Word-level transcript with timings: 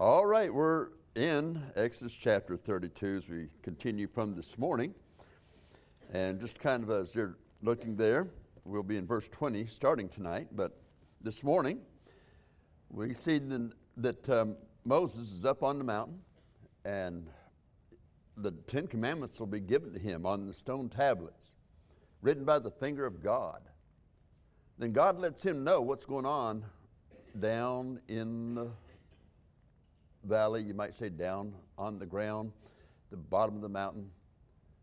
All 0.00 0.24
right, 0.24 0.54
we're 0.54 0.90
in 1.16 1.60
Exodus 1.74 2.12
chapter 2.12 2.56
32 2.56 3.16
as 3.16 3.28
we 3.28 3.48
continue 3.64 4.06
from 4.06 4.36
this 4.36 4.56
morning. 4.56 4.94
And 6.12 6.38
just 6.38 6.60
kind 6.60 6.84
of 6.84 6.90
as 6.90 7.16
you're 7.16 7.36
looking 7.64 7.96
there, 7.96 8.28
we'll 8.64 8.84
be 8.84 8.96
in 8.96 9.08
verse 9.08 9.26
20 9.26 9.66
starting 9.66 10.08
tonight. 10.08 10.50
But 10.52 10.80
this 11.20 11.42
morning, 11.42 11.80
we 12.90 13.12
see 13.12 13.40
that 13.96 14.28
um, 14.28 14.56
Moses 14.84 15.32
is 15.32 15.44
up 15.44 15.64
on 15.64 15.78
the 15.78 15.84
mountain 15.84 16.20
and 16.84 17.26
the 18.36 18.52
Ten 18.68 18.86
Commandments 18.86 19.40
will 19.40 19.48
be 19.48 19.58
given 19.58 19.92
to 19.94 19.98
him 19.98 20.24
on 20.24 20.46
the 20.46 20.54
stone 20.54 20.88
tablets, 20.88 21.56
written 22.22 22.44
by 22.44 22.60
the 22.60 22.70
finger 22.70 23.04
of 23.04 23.20
God. 23.20 23.62
Then 24.78 24.92
God 24.92 25.18
lets 25.18 25.42
him 25.42 25.64
know 25.64 25.80
what's 25.80 26.06
going 26.06 26.24
on 26.24 26.64
down 27.40 27.98
in 28.06 28.54
the 28.54 28.68
valley, 30.28 30.62
you 30.62 30.74
might 30.74 30.94
say 30.94 31.08
down 31.08 31.52
on 31.76 31.98
the 31.98 32.06
ground, 32.06 32.52
the 33.10 33.16
bottom 33.16 33.56
of 33.56 33.62
the 33.62 33.68
mountain, 33.68 34.10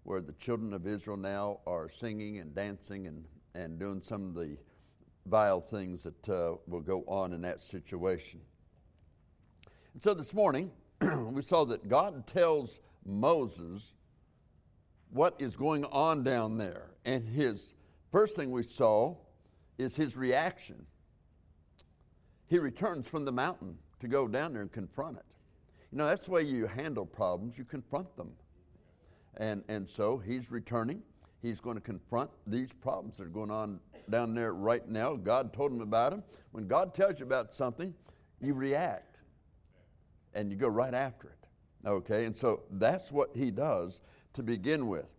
where 0.03 0.21
the 0.21 0.33
children 0.33 0.73
of 0.73 0.87
Israel 0.87 1.17
now 1.17 1.59
are 1.65 1.87
singing 1.87 2.39
and 2.39 2.53
dancing 2.53 3.07
and, 3.07 3.23
and 3.53 3.79
doing 3.79 4.01
some 4.01 4.25
of 4.25 4.33
the 4.35 4.57
vile 5.27 5.61
things 5.61 6.03
that 6.03 6.29
uh, 6.29 6.55
will 6.67 6.81
go 6.81 7.03
on 7.07 7.33
in 7.33 7.41
that 7.41 7.61
situation. 7.61 8.39
And 9.93 10.03
so 10.03 10.13
this 10.13 10.33
morning, 10.33 10.71
we 11.01 11.41
saw 11.41 11.63
that 11.65 11.87
God 11.87 12.27
tells 12.27 12.79
Moses 13.05 13.93
what 15.09 15.35
is 15.39 15.55
going 15.55 15.85
on 15.85 16.23
down 16.23 16.57
there. 16.57 16.91
And 17.05 17.27
his 17.27 17.73
first 18.11 18.35
thing 18.35 18.51
we 18.51 18.63
saw 18.63 19.15
is 19.77 19.95
his 19.95 20.17
reaction. 20.17 20.85
He 22.47 22.59
returns 22.59 23.07
from 23.07 23.25
the 23.25 23.31
mountain 23.31 23.77
to 24.01 24.07
go 24.07 24.27
down 24.27 24.53
there 24.53 24.61
and 24.61 24.71
confront 24.71 25.17
it. 25.17 25.25
You 25.91 25.97
know, 25.99 26.07
that's 26.07 26.25
the 26.25 26.31
way 26.31 26.43
you 26.43 26.67
handle 26.67 27.05
problems, 27.05 27.57
you 27.57 27.63
confront 27.63 28.15
them. 28.17 28.31
And, 29.37 29.63
and 29.67 29.89
so 29.89 30.17
he's 30.17 30.51
returning. 30.51 31.01
He's 31.41 31.59
going 31.59 31.75
to 31.75 31.81
confront 31.81 32.31
these 32.47 32.73
problems 32.73 33.17
that 33.17 33.25
are 33.25 33.29
going 33.29 33.51
on 33.51 33.79
down 34.09 34.33
there 34.33 34.53
right 34.53 34.87
now. 34.87 35.15
God 35.15 35.53
told 35.53 35.71
him 35.71 35.81
about 35.81 36.11
them. 36.11 36.23
When 36.51 36.67
God 36.67 36.95
tells 36.95 37.19
you 37.19 37.25
about 37.25 37.53
something, 37.53 37.93
you 38.41 38.53
react 38.53 39.17
and 40.33 40.51
you 40.51 40.57
go 40.57 40.67
right 40.67 40.93
after 40.93 41.27
it. 41.27 41.87
Okay, 41.87 42.25
and 42.25 42.35
so 42.35 42.63
that's 42.71 43.11
what 43.11 43.29
he 43.35 43.51
does 43.51 44.01
to 44.33 44.41
begin 44.43 44.87
with. 44.87 45.13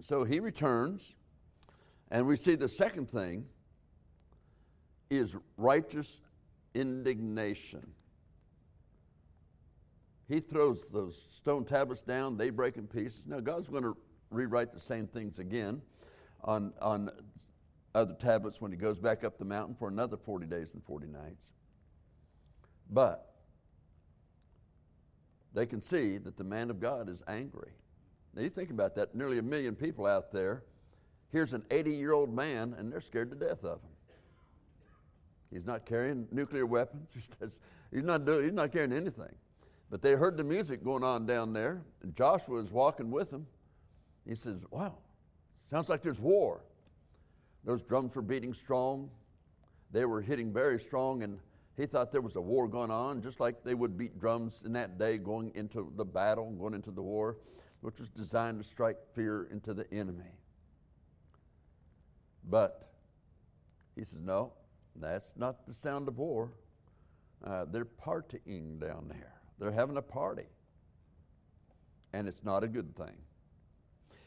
So 0.00 0.24
he 0.24 0.38
returns, 0.38 1.14
and 2.10 2.26
we 2.26 2.36
see 2.36 2.56
the 2.56 2.68
second 2.68 3.10
thing 3.10 3.46
is 5.08 5.36
righteous 5.56 6.20
indignation. 6.74 7.86
He 10.28 10.40
throws 10.40 10.88
those 10.88 11.26
stone 11.30 11.64
tablets 11.64 12.00
down, 12.00 12.36
they 12.36 12.50
break 12.50 12.76
in 12.76 12.86
pieces. 12.86 13.26
Now, 13.26 13.40
God's 13.40 13.68
going 13.68 13.82
to 13.82 13.96
rewrite 14.30 14.72
the 14.72 14.80
same 14.80 15.06
things 15.06 15.38
again 15.38 15.82
on, 16.42 16.72
on 16.80 17.10
other 17.94 18.14
tablets 18.14 18.60
when 18.60 18.72
he 18.72 18.78
goes 18.78 18.98
back 18.98 19.22
up 19.22 19.38
the 19.38 19.44
mountain 19.44 19.74
for 19.74 19.88
another 19.88 20.16
40 20.16 20.46
days 20.46 20.72
and 20.74 20.82
40 20.84 21.06
nights. 21.08 21.48
But 22.90 23.34
they 25.52 25.66
can 25.66 25.80
see 25.80 26.18
that 26.18 26.36
the 26.36 26.44
man 26.44 26.70
of 26.70 26.80
God 26.80 27.08
is 27.08 27.22
angry. 27.28 27.72
Now, 28.34 28.42
you 28.42 28.50
think 28.50 28.70
about 28.70 28.96
that 28.96 29.14
nearly 29.14 29.38
a 29.38 29.42
million 29.42 29.76
people 29.76 30.06
out 30.06 30.32
there. 30.32 30.64
Here's 31.30 31.52
an 31.52 31.64
80 31.70 31.92
year 31.92 32.12
old 32.12 32.34
man, 32.34 32.74
and 32.76 32.92
they're 32.92 33.00
scared 33.00 33.30
to 33.30 33.36
death 33.36 33.64
of 33.64 33.80
him. 33.80 33.90
He's 35.52 35.64
not 35.64 35.86
carrying 35.86 36.26
nuclear 36.32 36.66
weapons. 36.66 37.28
He's 37.92 38.02
not, 38.02 38.24
doing, 38.24 38.42
he's 38.42 38.52
not 38.52 38.72
carrying 38.72 38.92
anything. 38.92 39.32
But 39.94 40.02
they 40.02 40.14
heard 40.14 40.36
the 40.36 40.42
music 40.42 40.82
going 40.82 41.04
on 41.04 41.24
down 41.24 41.52
there, 41.52 41.84
and 42.02 42.16
Joshua 42.16 42.56
was 42.56 42.72
walking 42.72 43.12
with 43.12 43.30
them. 43.30 43.46
He 44.26 44.34
says, 44.34 44.56
Wow, 44.72 44.98
sounds 45.70 45.88
like 45.88 46.02
there's 46.02 46.18
war. 46.18 46.64
Those 47.62 47.80
drums 47.80 48.16
were 48.16 48.22
beating 48.22 48.52
strong. 48.54 49.08
They 49.92 50.04
were 50.04 50.20
hitting 50.20 50.52
very 50.52 50.80
strong, 50.80 51.22
and 51.22 51.38
he 51.76 51.86
thought 51.86 52.10
there 52.10 52.22
was 52.22 52.34
a 52.34 52.40
war 52.40 52.66
going 52.66 52.90
on, 52.90 53.22
just 53.22 53.38
like 53.38 53.62
they 53.62 53.76
would 53.76 53.96
beat 53.96 54.18
drums 54.18 54.64
in 54.66 54.72
that 54.72 54.98
day 54.98 55.16
going 55.16 55.52
into 55.54 55.92
the 55.94 56.04
battle, 56.04 56.50
going 56.50 56.74
into 56.74 56.90
the 56.90 57.00
war, 57.00 57.36
which 57.80 58.00
was 58.00 58.08
designed 58.08 58.58
to 58.58 58.64
strike 58.68 58.96
fear 59.14 59.46
into 59.52 59.72
the 59.74 59.88
enemy. 59.94 60.32
But 62.42 62.90
he 63.94 64.02
says, 64.02 64.22
No, 64.22 64.54
that's 64.96 65.36
not 65.36 65.68
the 65.68 65.72
sound 65.72 66.08
of 66.08 66.18
war. 66.18 66.50
Uh, 67.44 67.66
they're 67.70 67.84
partying 67.84 68.80
down 68.80 69.06
there, 69.08 69.34
they're 69.58 69.72
having 69.72 69.96
a 69.96 70.02
party. 70.02 70.46
And 72.12 72.28
it's 72.28 72.44
not 72.44 72.62
a 72.62 72.68
good 72.68 72.94
thing. 72.96 73.16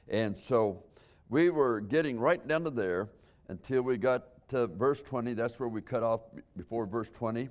And 0.09 0.37
so 0.37 0.83
we 1.29 1.49
were 1.49 1.81
getting 1.81 2.19
right 2.19 2.45
down 2.47 2.63
to 2.63 2.69
there 2.69 3.09
until 3.49 3.81
we 3.81 3.97
got 3.97 4.47
to 4.49 4.67
verse 4.67 5.01
20. 5.01 5.33
That's 5.33 5.59
where 5.59 5.69
we 5.69 5.81
cut 5.81 6.03
off 6.03 6.21
before 6.55 6.85
verse 6.85 7.09
20. 7.09 7.49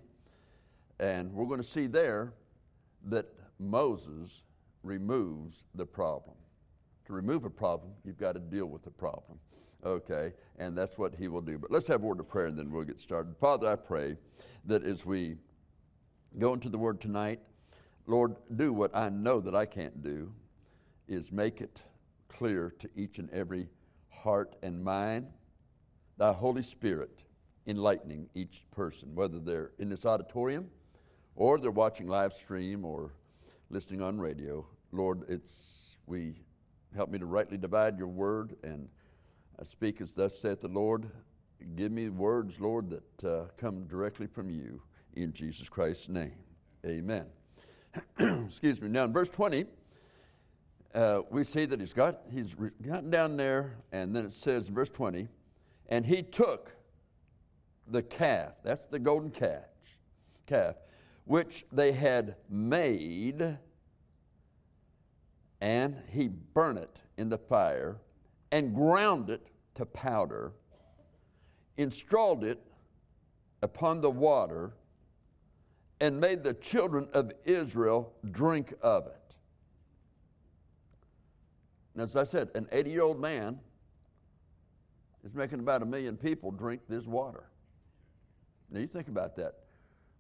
And 0.99 1.33
we're 1.33 1.47
going 1.47 1.61
to 1.61 1.65
see 1.65 1.87
there 1.87 2.33
that 3.05 3.27
Moses 3.59 4.43
removes 4.83 5.65
the 5.75 5.87
problem. 5.87 6.37
To 7.07 7.13
remove 7.13 7.45
a 7.45 7.51
problem, 7.51 7.93
you've 8.05 8.19
got 8.19 8.33
to 8.33 8.41
deal 8.41 8.67
with 8.67 8.83
the 8.83 8.91
problem. 8.91 9.39
Okay, 9.85 10.33
and 10.59 10.77
that's 10.77 10.99
what 10.99 11.15
he 11.15 11.29
will 11.29 11.43
do. 11.43 11.59
But 11.59 11.71
let's 11.71 11.87
have 11.89 12.03
a 12.03 12.07
word 12.07 12.19
of 12.19 12.29
prayer 12.29 12.47
and 12.47 12.59
then 12.59 12.71
we'll 12.71 12.83
get 12.85 12.99
started. 12.99 13.37
Father, 13.37 13.69
I 13.69 13.77
pray 13.77 14.17
that 14.65 14.83
as 14.85 15.07
we 15.07 15.37
go 16.39 16.55
into 16.55 16.69
the 16.69 16.79
word 16.79 17.01
tonight, 17.01 17.41
Lord, 18.07 18.37
do 18.55 18.73
what 18.73 18.95
I 18.95 19.09
know 19.09 19.41
that 19.41 19.55
I 19.55 19.67
can't 19.67 20.03
do, 20.03 20.33
is 21.09 21.33
make 21.33 21.61
it 21.61 21.83
clear 22.29 22.75
to 22.79 22.89
each 22.97 23.19
and 23.19 23.31
every 23.31 23.69
heart 24.09 24.57
and 24.63 24.83
mind. 24.83 25.27
Thy 26.19 26.33
Holy 26.33 26.63
Spirit 26.63 27.25
enlightening 27.67 28.29
each 28.35 28.65
person, 28.71 29.15
whether 29.15 29.39
they're 29.39 29.73
in 29.79 29.89
this 29.89 30.07
auditorium 30.07 30.69
or 31.35 31.59
they're 31.59 31.71
watching 31.71 32.07
live 32.07 32.33
stream 32.33 32.85
or 32.85 33.13
listening 33.71 34.01
on 34.01 34.19
radio. 34.19 34.67
Lord, 34.93 35.25
it's 35.29 35.97
we 36.07 36.35
help 36.95 37.11
me 37.11 37.19
to 37.19 37.27
rightly 37.27 37.59
divide 37.59 37.99
your 37.99 38.09
word 38.09 38.57
and 38.63 38.89
I 39.59 39.65
speak 39.65 40.01
as 40.01 40.15
thus 40.15 40.39
saith 40.39 40.61
the 40.61 40.69
Lord. 40.69 41.11
Give 41.77 41.91
me 41.91 42.11
words, 42.11 42.61
Lord, 42.61 42.91
that 42.91 43.25
uh, 43.25 43.47
come 43.57 43.85
directly 43.85 44.27
from 44.27 44.51
you 44.51 44.83
in 45.15 45.33
Jesus 45.33 45.69
Christ's 45.69 46.09
name. 46.11 46.37
Amen. 46.85 47.27
Excuse 48.47 48.81
me. 48.81 48.89
Now, 48.89 49.05
in 49.05 49.13
verse 49.13 49.29
20, 49.29 49.67
uh, 50.95 51.21
we 51.31 51.45
see 51.45 51.67
that 51.67 51.79
he's 51.79 51.93
got 51.93 52.21
he's 52.33 52.55
gotten 52.55 53.11
down 53.11 53.37
there, 53.37 53.77
and 53.93 54.17
then 54.17 54.25
it 54.25 54.33
says 54.33 54.69
in 54.69 54.75
verse 54.75 54.89
20, 54.89 55.29
and 55.91 56.05
he 56.07 56.23
took 56.23 56.75
the 57.87 58.03
calf, 58.03 58.53
that's 58.65 58.87
the 58.87 58.99
golden 58.99 59.31
calf, 59.31 59.65
calf, 60.47 60.77
which 61.25 61.67
they 61.71 61.93
had 61.93 62.37
made, 62.49 63.59
and 65.61 65.97
he 66.11 66.29
burned 66.29 66.79
it 66.79 66.99
in 67.19 67.29
the 67.29 67.39
fire 67.39 67.99
and 68.51 68.75
ground 68.75 69.29
it 69.29 69.47
to 69.75 69.85
powder, 69.85 70.53
installed 71.77 72.45
it 72.45 72.63
upon 73.63 74.01
the 74.01 74.11
water, 74.11 74.73
and 76.01 76.21
made 76.21 76.43
the 76.43 76.55
children 76.55 77.09
of 77.13 77.33
Israel 77.45 78.13
drink 78.31 78.75
of 78.83 79.07
it. 79.07 79.35
And 81.95 82.03
as 82.03 82.17
I 82.17 82.25
said, 82.25 82.51
an 82.55 82.69
80 82.71 82.91
year 82.91 83.03
old 83.03 83.21
man 83.21 83.59
is 85.25 85.35
making 85.35 85.61
about 85.61 85.83
a 85.83 85.87
million 85.87 86.17
people 86.17 86.51
drink 86.51 86.83
this 86.89 87.07
water. 87.07 87.49
Now 88.71 88.81
you 88.81 88.87
think 88.87 89.09
about 89.09 89.37
that. 89.37 89.55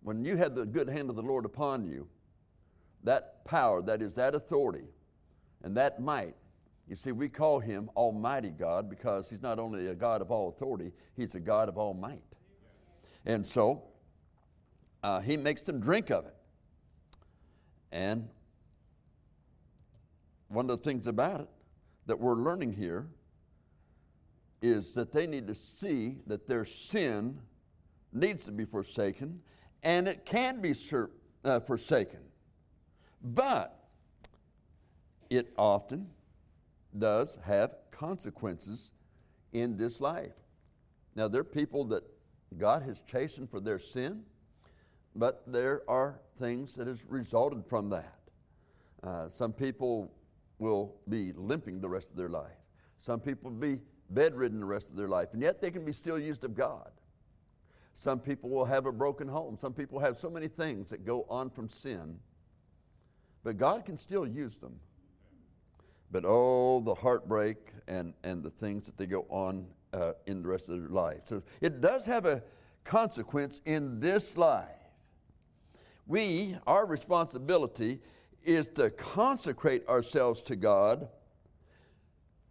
When 0.02 0.24
you 0.24 0.36
had 0.36 0.54
the 0.54 0.64
good 0.64 0.88
hand 0.88 1.10
of 1.10 1.16
the 1.16 1.22
Lord 1.22 1.44
upon 1.44 1.84
you, 1.84 2.08
that 3.04 3.44
power, 3.44 3.82
that 3.82 4.00
is, 4.00 4.14
that 4.14 4.34
authority, 4.34 4.84
and 5.62 5.76
that 5.76 6.00
might 6.00 6.34
you 6.88 6.94
see, 6.94 7.12
we 7.12 7.28
call 7.28 7.58
him 7.58 7.90
Almighty 7.96 8.50
God 8.50 8.88
because 8.88 9.28
he's 9.28 9.42
not 9.42 9.58
only 9.58 9.88
a 9.88 9.94
God 9.94 10.22
of 10.22 10.30
all 10.30 10.48
authority, 10.48 10.92
he's 11.16 11.34
a 11.34 11.40
God 11.40 11.68
of 11.68 11.76
all 11.76 11.94
might. 11.94 12.22
And 13.24 13.44
so, 13.44 13.82
uh, 15.06 15.20
he 15.20 15.36
makes 15.36 15.60
them 15.62 15.78
drink 15.78 16.10
of 16.10 16.26
it. 16.26 16.34
And 17.92 18.28
one 20.48 20.68
of 20.68 20.78
the 20.78 20.82
things 20.82 21.06
about 21.06 21.42
it 21.42 21.48
that 22.06 22.18
we're 22.18 22.34
learning 22.34 22.72
here 22.72 23.06
is 24.60 24.94
that 24.94 25.12
they 25.12 25.28
need 25.28 25.46
to 25.46 25.54
see 25.54 26.16
that 26.26 26.48
their 26.48 26.64
sin 26.64 27.38
needs 28.12 28.46
to 28.46 28.50
be 28.50 28.64
forsaken 28.64 29.40
and 29.84 30.08
it 30.08 30.26
can 30.26 30.60
be 30.60 30.74
uh, 31.44 31.60
forsaken. 31.60 32.20
But 33.22 33.78
it 35.30 35.54
often 35.56 36.08
does 36.98 37.38
have 37.44 37.76
consequences 37.92 38.90
in 39.52 39.76
this 39.76 40.00
life. 40.00 40.34
Now, 41.14 41.28
there 41.28 41.42
are 41.42 41.44
people 41.44 41.84
that 41.84 42.02
God 42.58 42.82
has 42.82 43.02
chastened 43.02 43.48
for 43.50 43.60
their 43.60 43.78
sin, 43.78 44.24
but 45.16 45.42
there 45.46 45.82
are 45.88 46.20
things 46.38 46.74
that 46.74 46.86
has 46.86 47.04
resulted 47.08 47.64
from 47.66 47.90
that. 47.90 48.18
Uh, 49.02 49.28
some 49.30 49.52
people 49.52 50.12
will 50.58 50.94
be 51.08 51.32
limping 51.32 51.80
the 51.80 51.88
rest 51.88 52.10
of 52.10 52.16
their 52.16 52.28
life. 52.28 52.56
Some 52.98 53.20
people 53.20 53.50
will 53.50 53.58
be 53.58 53.78
bedridden 54.10 54.60
the 54.60 54.66
rest 54.66 54.88
of 54.88 54.96
their 54.96 55.08
life, 55.08 55.28
and 55.32 55.42
yet 55.42 55.60
they 55.60 55.70
can 55.70 55.84
be 55.84 55.92
still 55.92 56.18
used 56.18 56.44
of 56.44 56.54
God. 56.54 56.90
Some 57.94 58.20
people 58.20 58.50
will 58.50 58.64
have 58.66 58.86
a 58.86 58.92
broken 58.92 59.26
home. 59.26 59.56
Some 59.58 59.72
people 59.72 59.98
have 59.98 60.18
so 60.18 60.28
many 60.28 60.48
things 60.48 60.90
that 60.90 61.04
go 61.04 61.26
on 61.30 61.50
from 61.50 61.68
sin, 61.68 62.18
but 63.42 63.56
God 63.56 63.84
can 63.84 63.96
still 63.96 64.26
use 64.26 64.58
them. 64.58 64.78
But 66.10 66.24
oh, 66.26 66.80
the 66.80 66.94
heartbreak 66.94 67.56
and, 67.88 68.12
and 68.22 68.42
the 68.42 68.50
things 68.50 68.86
that 68.86 68.96
they 68.96 69.06
go 69.06 69.26
on 69.28 69.66
uh, 69.92 70.12
in 70.26 70.42
the 70.42 70.48
rest 70.48 70.68
of 70.68 70.78
their 70.78 70.90
life. 70.90 71.22
So 71.24 71.42
it 71.60 71.80
does 71.80 72.06
have 72.06 72.26
a 72.26 72.42
consequence 72.84 73.60
in 73.64 73.98
this 73.98 74.36
life. 74.36 74.75
We, 76.06 76.56
our 76.66 76.86
responsibility 76.86 78.00
is 78.44 78.68
to 78.68 78.90
consecrate 78.90 79.86
ourselves 79.88 80.40
to 80.42 80.56
God. 80.56 81.08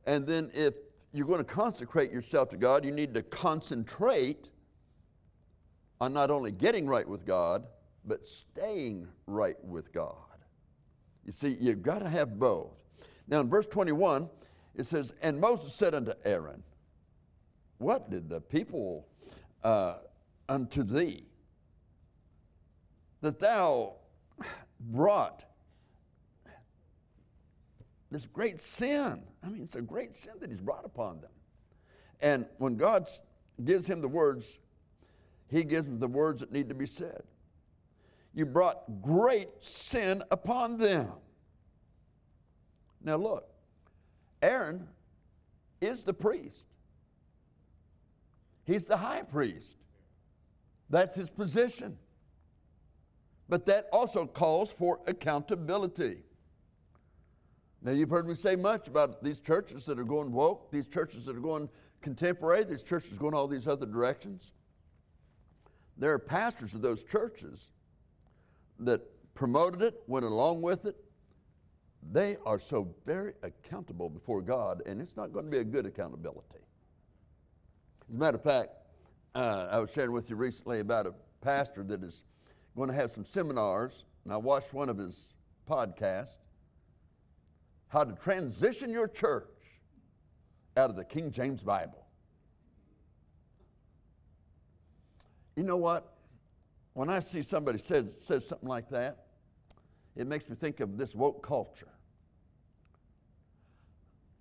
And 0.06 0.28
then, 0.28 0.52
if 0.54 0.74
you're 1.14 1.26
going 1.26 1.40
to 1.40 1.44
consecrate 1.44 2.12
yourself 2.12 2.50
to 2.50 2.58
God, 2.58 2.84
you 2.84 2.92
need 2.92 3.14
to 3.14 3.24
concentrate 3.24 4.50
on 6.02 6.14
not 6.14 6.30
only 6.30 6.52
getting 6.52 6.86
right 6.86 7.08
with 7.08 7.26
God, 7.26 7.66
but 8.04 8.26
staying 8.26 9.08
right 9.26 9.56
with 9.64 9.94
God. 9.94 10.16
You 11.26 11.32
see, 11.32 11.58
you've 11.60 11.82
got 11.82 12.00
to 12.00 12.10
have 12.10 12.38
both. 12.38 12.74
Now, 13.28 13.40
in 13.40 13.50
verse 13.50 13.66
21, 13.68 14.30
it 14.76 14.86
says, 14.86 15.14
And 15.22 15.40
Moses 15.40 15.74
said 15.74 15.96
unto 15.96 16.12
Aaron, 16.24 16.62
What 17.78 18.12
did 18.12 18.30
the 18.30 18.42
people 18.42 19.08
uh, 19.64 19.96
unto 20.48 20.84
thee? 20.84 21.24
That 23.22 23.40
thou 23.40 23.94
brought 24.80 25.44
this 28.12 28.28
great 28.28 28.60
sin. 28.60 29.24
I 29.44 29.50
mean, 29.50 29.64
it's 29.64 29.76
a 29.76 29.82
great 29.82 30.16
sin 30.16 30.34
that 30.40 30.50
he's 30.50 30.62
brought 30.62 30.86
upon 30.86 31.22
them. 31.22 31.32
And 32.22 32.46
when 32.58 32.78
God 32.78 33.10
gives 33.64 33.88
him 33.88 34.02
the 34.02 34.08
words, 34.08 34.58
he 35.50 35.64
gives 35.64 35.88
him 35.88 36.00
the 36.00 36.08
words 36.08 36.40
that 36.40 36.52
need 36.52 36.70
to 36.70 36.76
be 36.76 36.86
said. 36.86 37.24
You 38.34 38.46
brought 38.46 39.02
great 39.02 39.50
sin 39.60 40.22
upon 40.30 40.78
them. 40.78 41.12
Now, 43.04 43.16
look, 43.16 43.48
Aaron 44.42 44.88
is 45.80 46.04
the 46.04 46.14
priest, 46.14 46.68
he's 48.66 48.86
the 48.86 48.98
high 48.98 49.24
priest. 49.24 49.78
That's 50.90 51.16
his 51.16 51.32
position. 51.32 51.98
But 53.48 53.66
that 53.68 53.88
also 53.92 54.26
calls 54.26 54.72
for 54.72 55.00
accountability. 55.08 56.24
Now, 57.82 57.92
you've 57.92 58.10
heard 58.10 58.28
me 58.28 58.34
say 58.34 58.56
much 58.56 58.88
about 58.88 59.24
these 59.24 59.40
churches 59.40 59.86
that 59.86 60.00
are 60.00 60.04
going 60.04 60.32
woke, 60.32 60.72
these 60.72 60.88
churches 60.88 61.26
that 61.26 61.36
are 61.36 61.42
going 61.42 61.70
contemporary, 62.02 62.64
these 62.64 62.82
churches 62.82 63.18
going 63.18 63.36
all 63.36 63.48
these 63.48 63.68
other 63.68 63.86
directions. 63.86 64.54
There 65.98 66.12
are 66.12 66.20
pastors 66.20 66.74
of 66.74 66.82
those 66.82 67.04
churches 67.04 67.70
that 68.80 69.02
promoted 69.36 69.82
it, 69.82 70.02
went 70.08 70.26
along 70.26 70.62
with 70.62 70.86
it. 70.86 70.96
They 72.12 72.38
are 72.46 72.60
so 72.60 72.94
very 73.06 73.34
accountable 73.44 74.10
before 74.10 74.42
God, 74.42 74.82
and 74.86 75.02
it's 75.02 75.16
not 75.16 75.32
going 75.32 75.46
to 75.46 75.52
be 75.52 75.60
a 75.60 75.64
good 75.64 75.86
accountability. 75.86 76.60
As 78.10 78.16
a 78.16 78.20
matter 78.20 78.38
of 78.38 78.44
fact, 78.44 78.70
uh, 79.34 79.68
I 79.72 79.80
was 79.80 79.92
sharing 79.92 80.12
with 80.12 80.30
you 80.30 80.36
recently 80.36 80.80
about 80.80 81.08
a 81.08 81.14
pastor 81.42 81.84
that 81.84 82.04
is 82.04 82.24
going 82.76 82.90
to 82.90 82.96
have 82.96 83.12
some 83.12 83.24
seminars, 83.24 84.06
and 84.24 84.34
I 84.34 84.38
watched 84.38 84.74
one 84.74 84.90
of 84.90 84.98
his 84.98 85.28
podcasts 85.70 86.38
how 87.88 88.04
to 88.04 88.14
transition 88.14 88.92
your 88.92 89.08
church 89.08 89.48
out 90.76 90.90
of 90.90 90.96
the 90.96 91.06
King 91.06 91.32
James 91.32 91.64
Bible. 91.64 92.06
You 95.56 95.64
know 95.64 95.78
what? 95.78 96.14
When 96.94 97.10
I 97.10 97.20
see 97.20 97.42
somebody 97.42 97.78
says, 97.78 98.16
says 98.20 98.46
something 98.46 98.68
like 98.68 98.90
that, 98.90 99.26
it 100.16 100.28
makes 100.28 100.50
me 100.50 100.56
think 100.56 100.80
of 100.80 100.98
this 100.98 101.16
woke 101.16 101.46
culture. 101.46 101.88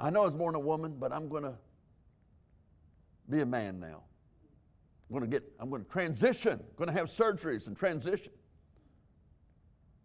I 0.01 0.11
know 0.11 0.23
I 0.23 0.25
was 0.25 0.35
born 0.35 0.55
a 0.55 0.61
woman, 0.61 0.97
but 0.99 1.13
I'm 1.13 1.29
going 1.29 1.45
to 1.45 1.55
be 3.31 3.41
a 3.41 3.47
man 3.47 3.79
now. 3.81 4.03
I'm 5.15 5.21
going 5.21 5.31
to 5.31 5.41
get, 5.41 5.49
I'm 5.61 5.71
going 5.71 5.85
to 5.85 5.91
transition, 5.91 6.53
I'm 6.55 6.77
going 6.77 6.89
to 6.89 6.95
have 6.95 7.07
surgeries 7.07 7.69
and 7.69 7.77
transition. 7.77 8.33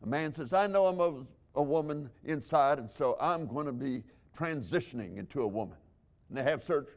A 0.03 0.07
man 0.07 0.31
says, 0.31 0.53
I 0.53 0.67
know 0.67 0.85
I'm 0.85 0.99
a 0.99 1.25
a 1.55 1.63
woman 1.63 2.09
inside, 2.23 2.79
and 2.79 2.89
so 2.89 3.17
I'm 3.19 3.47
going 3.47 3.65
to 3.65 3.71
be 3.71 4.03
transitioning 4.37 5.17
into 5.17 5.41
a 5.41 5.47
woman. 5.47 5.77
And 6.29 6.37
they 6.37 6.43
have 6.43 6.63
surgeries. 6.63 6.95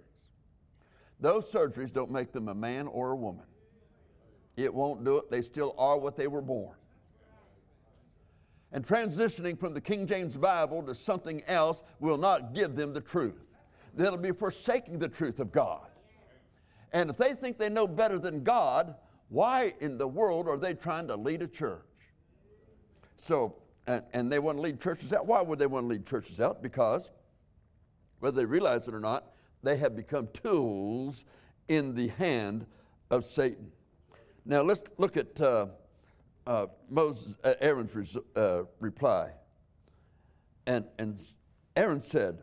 Those 1.20 1.50
surgeries 1.50 1.93
don't 1.93 2.11
make 2.11 2.32
them 2.32 2.49
a 2.49 2.55
man 2.55 2.87
or 2.87 3.12
a 3.12 3.17
woman. 3.17 3.44
It 4.56 4.73
won't 4.73 5.05
do 5.05 5.19
it. 5.19 5.31
They 5.31 5.43
still 5.43 5.75
are 5.79 5.99
what 5.99 6.17
they 6.17 6.26
were 6.26 6.43
born. 6.43 6.76
And 8.73 8.87
transitioning 8.87 9.58
from 9.58 9.75
the 9.75 9.81
King 9.81 10.06
James 10.06 10.37
Bible 10.37 10.82
to 10.85 10.94
something 10.94 11.43
else 11.47 11.82
will 12.00 12.19
not 12.19 12.55
give 12.55 12.75
them 12.75 12.93
the 12.93 13.00
truth. 13.00 13.44
They'll 13.94 14.17
be 14.17 14.32
forsaking 14.32 14.99
the 14.99 15.08
truth 15.08 15.41
of 15.41 15.53
God. 15.53 15.87
And 16.93 17.11
if 17.11 17.17
they 17.17 17.35
think 17.35 17.59
they 17.59 17.69
know 17.69 17.87
better 17.87 18.19
than 18.19 18.43
God, 18.43 18.94
why 19.29 19.75
in 19.81 19.97
the 19.97 20.06
world 20.06 20.47
are 20.47 20.59
they 20.59 20.75
trying 20.75 21.09
to 21.09 21.17
lead 21.17 21.43
a 21.43 21.49
church? 21.49 21.81
So 23.17 23.56
and, 23.87 24.03
and 24.12 24.33
they 24.33 24.39
want 24.39 24.59
to 24.59 24.62
lead 24.62 24.81
churches 24.81 25.12
out. 25.12 25.27
Why 25.27 25.43
would 25.43 25.59
they 25.59 25.67
want 25.67 25.85
to 25.85 25.89
lead 25.89 26.06
churches 26.06 26.41
out? 26.41 26.62
Because, 26.62 27.11
whether 28.21 28.37
they 28.37 28.44
realize 28.44 28.89
it 28.89 28.94
or 28.94 29.00
not, 29.00 29.33
they 29.62 29.77
have 29.77 29.97
become 29.97 30.29
tools 30.33 31.25
in 31.69 31.94
the 31.94 32.09
hand 32.09 32.67
of 33.11 33.25
Satan. 33.25 33.71
Now 34.44 34.62
let's 34.62 34.83
look 34.99 35.17
at 35.17 35.41
uh, 35.41 35.67
uh, 36.47 36.67
Moses, 36.89 37.37
uh, 37.44 37.55
Aaron's 37.61 37.94
res- 37.94 38.17
uh, 38.37 38.62
reply. 38.81 39.31
And, 40.67 40.85
and 40.99 41.21
Aaron 41.77 42.00
said, 42.00 42.43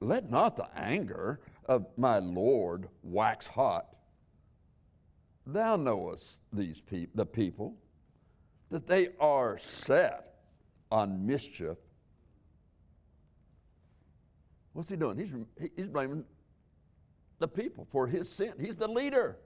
Let 0.00 0.30
not 0.30 0.56
the 0.56 0.68
anger 0.76 1.40
of 1.66 1.86
my 1.96 2.18
Lord 2.18 2.88
wax 3.02 3.46
hot. 3.46 3.86
Thou 5.46 5.76
knowest 5.76 6.40
these 6.52 6.80
people, 6.80 7.12
the 7.14 7.26
people, 7.26 7.76
that 8.70 8.86
they 8.86 9.10
are 9.20 9.58
set 9.58 10.34
on 10.90 11.26
mischief. 11.26 11.76
What's 14.72 14.90
he 14.90 14.96
doing? 14.96 15.18
He's, 15.18 15.32
he's 15.76 15.86
blaming 15.86 16.24
the 17.38 17.48
people 17.48 17.86
for 17.90 18.06
his 18.06 18.28
sin. 18.28 18.52
He's 18.60 18.76
the 18.76 18.88
leader, 18.88 19.38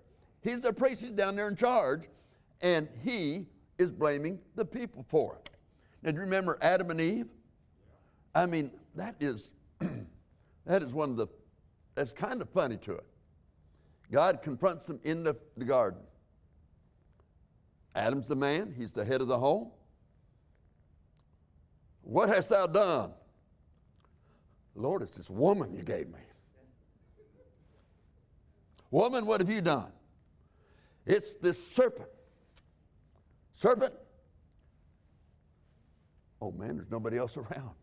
he's 0.43 0.63
the 0.63 0.73
priest, 0.73 1.03
he's 1.03 1.13
down 1.13 1.37
there 1.37 1.49
in 1.49 1.57
charge, 1.57 2.05
and 2.61 2.89
he 3.03 3.47
is 3.79 3.91
blaming 3.91 4.39
the 4.57 4.65
people 4.65 5.05
for 5.09 5.37
it. 5.37 5.51
Now, 6.03 6.11
do 6.11 6.17
you 6.17 6.23
remember 6.23 6.59
Adam 6.61 6.91
and 6.91 7.01
Eve? 7.01 7.29
I 8.35 8.47
mean, 8.47 8.71
that 8.95 9.17
is, 9.21 9.51
that 10.67 10.83
is 10.83 10.95
one 10.95 11.11
of 11.11 11.17
the, 11.17 11.27
that's 11.95 12.13
kind 12.13 12.41
of 12.41 12.49
funny 12.51 12.77
to 12.79 12.93
it. 12.93 13.05
God 14.11 14.43
confronts 14.43 14.87
them 14.87 15.01
in 15.05 15.23
the, 15.23 15.37
the 15.57 15.65
garden. 15.65 16.01
Adam's 17.95 18.29
the 18.29 18.37
man, 18.37 18.75
he's 18.77 18.93
the 18.93 19.05
head 19.05 19.21
of 19.21 19.29
the 19.29 19.39
home. 19.39 19.71
What 22.03 22.29
hast 22.29 22.49
thou 22.49 22.67
done? 22.67 23.13
Lord, 24.75 25.03
it's 25.03 25.17
this 25.17 25.29
woman 25.29 25.75
you 25.75 25.83
gave 25.83 26.09
me. 26.09 26.21
Woman, 28.91 29.27
what 29.27 29.41
have 29.41 29.51
you 29.51 29.61
done? 29.61 29.93
It's 31.07 31.35
this 31.37 31.65
serpent. 31.73 32.09
Serpent? 33.53 33.95
Oh 36.41 36.51
man, 36.53 36.77
there's 36.77 36.91
nobody 36.91 37.19
else 37.19 37.37
around. 37.37 37.75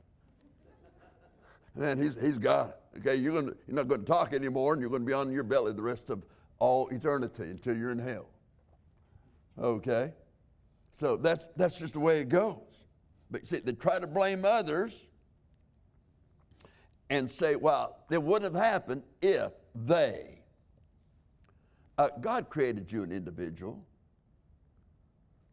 Man, 1.75 2.01
he's, 2.01 2.17
he's 2.19 2.37
got 2.37 2.69
it. 2.69 2.75
Okay, 2.97 3.15
you're, 3.15 3.33
gonna, 3.33 3.53
you're 3.67 3.75
not 3.75 3.87
going 3.87 4.01
to 4.01 4.07
talk 4.07 4.33
anymore, 4.33 4.73
and 4.73 4.81
you're 4.81 4.89
going 4.89 5.03
to 5.03 5.05
be 5.05 5.13
on 5.13 5.31
your 5.31 5.43
belly 5.43 5.73
the 5.73 5.81
rest 5.81 6.09
of 6.09 6.23
all 6.59 6.87
eternity 6.89 7.43
until 7.43 7.77
you're 7.77 7.91
in 7.91 7.99
hell. 7.99 8.27
Okay? 9.59 10.13
So 10.91 11.15
that's, 11.15 11.47
that's 11.55 11.77
just 11.77 11.93
the 11.93 11.99
way 11.99 12.21
it 12.21 12.29
goes. 12.29 12.85
But 13.29 13.47
see, 13.47 13.59
they 13.59 13.73
try 13.73 13.99
to 13.99 14.07
blame 14.07 14.45
others 14.45 15.05
and 17.09 17.29
say, 17.29 17.55
well, 17.55 17.99
it 18.09 18.21
wouldn't 18.21 18.55
have 18.55 18.63
happened 18.63 19.03
if 19.21 19.51
they. 19.75 20.41
Uh, 21.97 22.09
God 22.19 22.49
created 22.49 22.91
you 22.91 23.03
an 23.03 23.11
individual. 23.11 23.83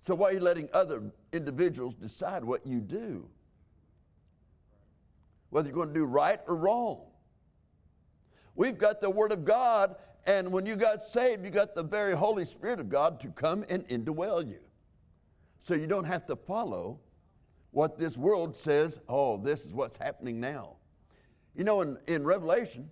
So 0.01 0.15
why 0.15 0.31
are 0.31 0.33
you 0.33 0.41
letting 0.41 0.69
other 0.73 1.03
individuals 1.33 1.95
decide 1.95 2.45
what 2.45 2.67
you 2.67 2.81
do? 2.81 3.27
Whether 5.51 5.69
you're 5.69 5.77
going 5.77 5.89
to 5.89 5.95
do 5.95 6.05
right 6.05 6.41
or 6.47 6.57
wrong. 6.57 7.07
We've 8.57 8.79
got 8.79 9.01
the 9.01 9.11
Word 9.11 9.33
of 9.33 9.45
God, 9.45 9.97
and 10.27 10.53
when 10.53 10.65
you 10.67 10.77
got 10.77 11.03
saved, 11.03 11.45
you 11.45 11.51
got 11.51 11.75
the 11.75 11.83
very 11.83 12.15
Holy 12.15 12.45
Spirit 12.45 12.81
of 12.81 12.89
God 12.89 13.21
to 13.21 13.29
come 13.29 13.65
and 13.69 13.87
indwell 13.89 14.47
you. 14.47 14.61
so 15.61 15.75
you 15.75 15.87
don't 15.87 16.05
have 16.05 16.27
to 16.27 16.37
follow 16.37 17.01
what 17.71 17.99
this 17.99 18.17
world 18.17 18.57
says, 18.57 19.01
oh, 19.09 19.37
this 19.37 19.67
is 19.67 19.75
what's 19.75 19.97
happening 19.97 20.39
now. 20.39 20.77
You 21.57 21.65
know, 21.65 21.81
in, 21.81 21.99
in 22.07 22.25
Revelation, 22.25 22.89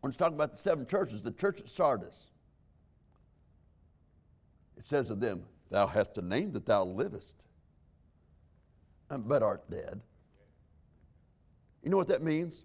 when 0.00 0.10
it's 0.10 0.16
talking 0.16 0.34
about 0.34 0.52
the 0.52 0.58
seven 0.58 0.86
churches, 0.86 1.22
the 1.22 1.32
church 1.32 1.60
at 1.60 1.68
Sardis, 1.68 2.30
it 4.76 4.84
says 4.84 5.10
of 5.10 5.20
them, 5.20 5.42
Thou 5.70 5.86
hast 5.86 6.16
a 6.16 6.22
name 6.22 6.52
that 6.52 6.64
thou 6.64 6.84
livest, 6.84 7.34
but 9.10 9.42
art 9.42 9.68
dead. 9.68 10.00
You 11.82 11.90
know 11.90 11.96
what 11.96 12.08
that 12.08 12.22
means? 12.22 12.64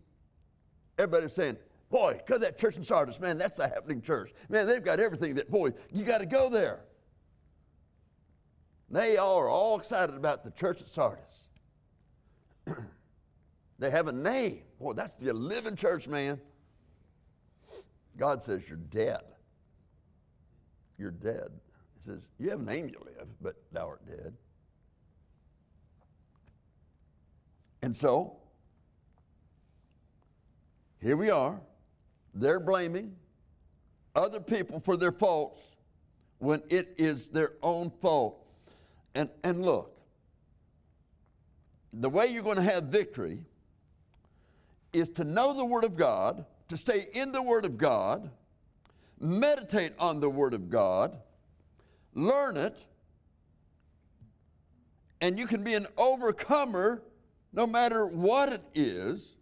Everybody's 1.01 1.33
saying, 1.33 1.57
Boy, 1.89 2.13
because 2.25 2.41
that 2.41 2.57
church 2.57 2.77
in 2.77 2.83
Sardis, 2.83 3.19
man, 3.19 3.37
that's 3.37 3.59
a 3.59 3.67
happening 3.67 4.01
church. 4.01 4.31
Man, 4.47 4.65
they've 4.65 4.83
got 4.83 5.01
everything 5.01 5.35
that, 5.35 5.51
boy, 5.51 5.71
you 5.91 6.05
got 6.05 6.19
to 6.19 6.25
go 6.25 6.49
there. 6.49 6.79
They 8.89 9.17
all 9.17 9.37
are 9.39 9.49
all 9.49 9.77
excited 9.77 10.15
about 10.15 10.43
the 10.43 10.51
church 10.51 10.79
at 10.79 10.87
Sardis. 10.87 11.47
they 13.79 13.89
have 13.89 14.07
a 14.07 14.11
name. 14.13 14.61
Boy, 14.79 14.93
that's 14.93 15.15
the 15.15 15.33
living 15.33 15.75
church, 15.75 16.07
man. 16.07 16.39
God 18.15 18.41
says, 18.41 18.69
You're 18.69 18.77
dead. 18.77 19.23
You're 20.97 21.11
dead. 21.11 21.49
He 21.97 22.05
says, 22.05 22.21
You 22.37 22.51
have 22.51 22.59
a 22.59 22.63
name 22.63 22.87
you 22.87 23.01
live, 23.03 23.27
but 23.41 23.55
thou 23.73 23.87
art 23.87 24.05
dead. 24.05 24.33
And 27.81 27.97
so, 27.97 28.40
here 31.01 31.17
we 31.17 31.29
are. 31.29 31.59
They're 32.33 32.59
blaming 32.59 33.15
other 34.15 34.39
people 34.39 34.79
for 34.79 34.97
their 34.97 35.11
faults 35.11 35.59
when 36.39 36.61
it 36.69 36.93
is 36.97 37.29
their 37.29 37.53
own 37.61 37.91
fault. 38.01 38.45
And, 39.15 39.29
and 39.43 39.65
look, 39.65 39.97
the 41.93 42.09
way 42.09 42.27
you're 42.27 42.43
going 42.43 42.57
to 42.57 42.61
have 42.61 42.85
victory 42.85 43.39
is 44.93 45.09
to 45.09 45.23
know 45.23 45.53
the 45.53 45.65
Word 45.65 45.83
of 45.83 45.95
God, 45.95 46.45
to 46.69 46.77
stay 46.77 47.07
in 47.13 47.31
the 47.31 47.41
Word 47.41 47.65
of 47.65 47.77
God, 47.77 48.29
meditate 49.19 49.93
on 49.99 50.19
the 50.19 50.29
Word 50.29 50.53
of 50.53 50.69
God, 50.69 51.17
learn 52.13 52.57
it, 52.57 52.77
and 55.19 55.37
you 55.37 55.45
can 55.45 55.63
be 55.63 55.73
an 55.73 55.87
overcomer 55.97 57.01
no 57.53 57.67
matter 57.67 58.05
what 58.05 58.51
it 58.51 58.63
is, 58.73 59.35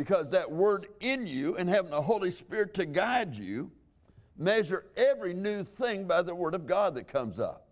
because 0.00 0.30
that 0.30 0.50
Word 0.50 0.86
in 1.00 1.26
you 1.26 1.56
and 1.56 1.68
having 1.68 1.90
the 1.90 2.00
Holy 2.00 2.30
Spirit 2.30 2.72
to 2.72 2.86
guide 2.86 3.34
you, 3.34 3.70
measure 4.38 4.86
every 4.96 5.34
new 5.34 5.62
thing 5.62 6.06
by 6.06 6.22
the 6.22 6.34
Word 6.34 6.54
of 6.54 6.66
God 6.66 6.94
that 6.94 7.06
comes 7.06 7.38
up 7.38 7.66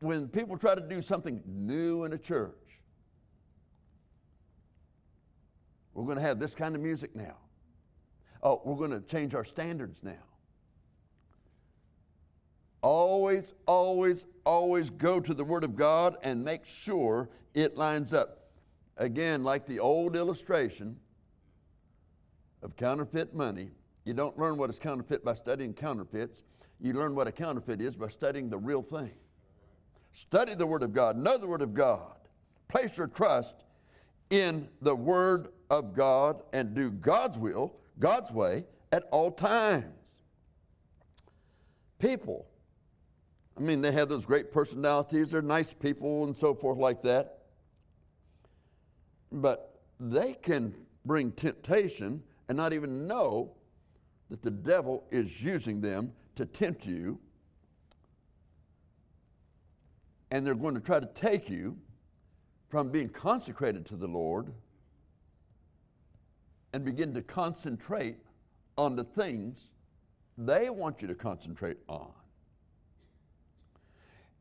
when 0.00 0.26
people 0.26 0.56
try 0.56 0.74
to 0.74 0.80
do 0.80 1.00
something 1.00 1.40
new 1.46 2.02
in 2.02 2.12
a 2.12 2.18
church, 2.18 2.56
we're 5.94 6.04
going 6.04 6.16
to 6.16 6.22
have 6.22 6.40
this 6.40 6.52
kind 6.52 6.74
of 6.74 6.80
music 6.80 7.14
now. 7.14 7.36
Oh, 8.42 8.60
we're 8.64 8.76
going 8.76 8.90
to 8.90 9.06
change 9.06 9.36
our 9.36 9.44
standards 9.44 10.00
now. 10.02 10.24
Always, 12.82 13.52
always, 13.66 14.26
always 14.44 14.90
go 14.90 15.20
to 15.20 15.32
the 15.32 15.44
Word 15.44 15.62
of 15.62 15.76
God 15.76 16.16
and 16.24 16.42
make 16.42 16.64
sure 16.64 17.28
it 17.54 17.76
lines 17.76 18.12
up. 18.12 18.39
Again, 18.96 19.44
like 19.44 19.66
the 19.66 19.80
old 19.80 20.16
illustration 20.16 20.96
of 22.62 22.76
counterfeit 22.76 23.34
money, 23.34 23.70
you 24.04 24.14
don't 24.14 24.38
learn 24.38 24.56
what 24.56 24.70
is 24.70 24.78
counterfeit 24.78 25.24
by 25.24 25.34
studying 25.34 25.72
counterfeits. 25.72 26.42
You 26.80 26.94
learn 26.94 27.14
what 27.14 27.26
a 27.26 27.32
counterfeit 27.32 27.80
is 27.80 27.96
by 27.96 28.08
studying 28.08 28.48
the 28.48 28.58
real 28.58 28.82
thing. 28.82 29.12
Study 30.12 30.54
the 30.54 30.66
Word 30.66 30.82
of 30.82 30.92
God, 30.92 31.16
know 31.16 31.38
the 31.38 31.46
Word 31.46 31.62
of 31.62 31.74
God. 31.74 32.16
Place 32.68 32.96
your 32.96 33.06
trust 33.06 33.64
in 34.30 34.68
the 34.80 34.94
Word 34.94 35.48
of 35.70 35.94
God 35.94 36.42
and 36.52 36.74
do 36.74 36.90
God's 36.90 37.38
will, 37.38 37.76
God's 37.98 38.32
way 38.32 38.64
at 38.92 39.04
all 39.10 39.30
times. 39.30 39.86
People, 41.98 42.46
I 43.58 43.60
mean, 43.60 43.82
they 43.82 43.92
have 43.92 44.08
those 44.08 44.24
great 44.24 44.50
personalities, 44.52 45.30
they're 45.30 45.42
nice 45.42 45.72
people 45.72 46.24
and 46.24 46.36
so 46.36 46.54
forth 46.54 46.78
like 46.78 47.02
that. 47.02 47.39
But 49.32 49.80
they 49.98 50.34
can 50.34 50.74
bring 51.04 51.32
temptation 51.32 52.22
and 52.48 52.56
not 52.56 52.72
even 52.72 53.06
know 53.06 53.52
that 54.28 54.42
the 54.42 54.50
devil 54.50 55.04
is 55.10 55.42
using 55.42 55.80
them 55.80 56.12
to 56.36 56.46
tempt 56.46 56.86
you 56.86 57.18
and 60.30 60.46
they're 60.46 60.54
going 60.54 60.74
to 60.74 60.80
try 60.80 61.00
to 61.00 61.06
take 61.06 61.50
you 61.50 61.76
from 62.68 62.90
being 62.90 63.08
consecrated 63.08 63.84
to 63.86 63.96
the 63.96 64.06
Lord 64.06 64.52
and 66.72 66.84
begin 66.84 67.12
to 67.14 67.22
concentrate 67.22 68.16
on 68.78 68.94
the 68.94 69.04
things 69.04 69.68
they 70.38 70.70
want 70.70 71.02
you 71.02 71.08
to 71.08 71.14
concentrate 71.14 71.78
on. 71.88 72.12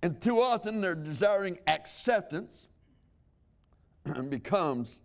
And 0.01 0.21
too 0.21 0.39
often 0.39 0.79
they're 0.79 0.95
desiring 0.95 1.57
acceptance 1.67 2.68
and 4.05 4.29
becomes, 4.29 4.99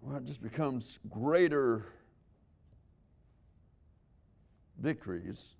well, 0.00 0.16
it 0.16 0.24
just 0.24 0.42
becomes 0.42 0.98
greater 1.08 1.86
victories 4.78 5.56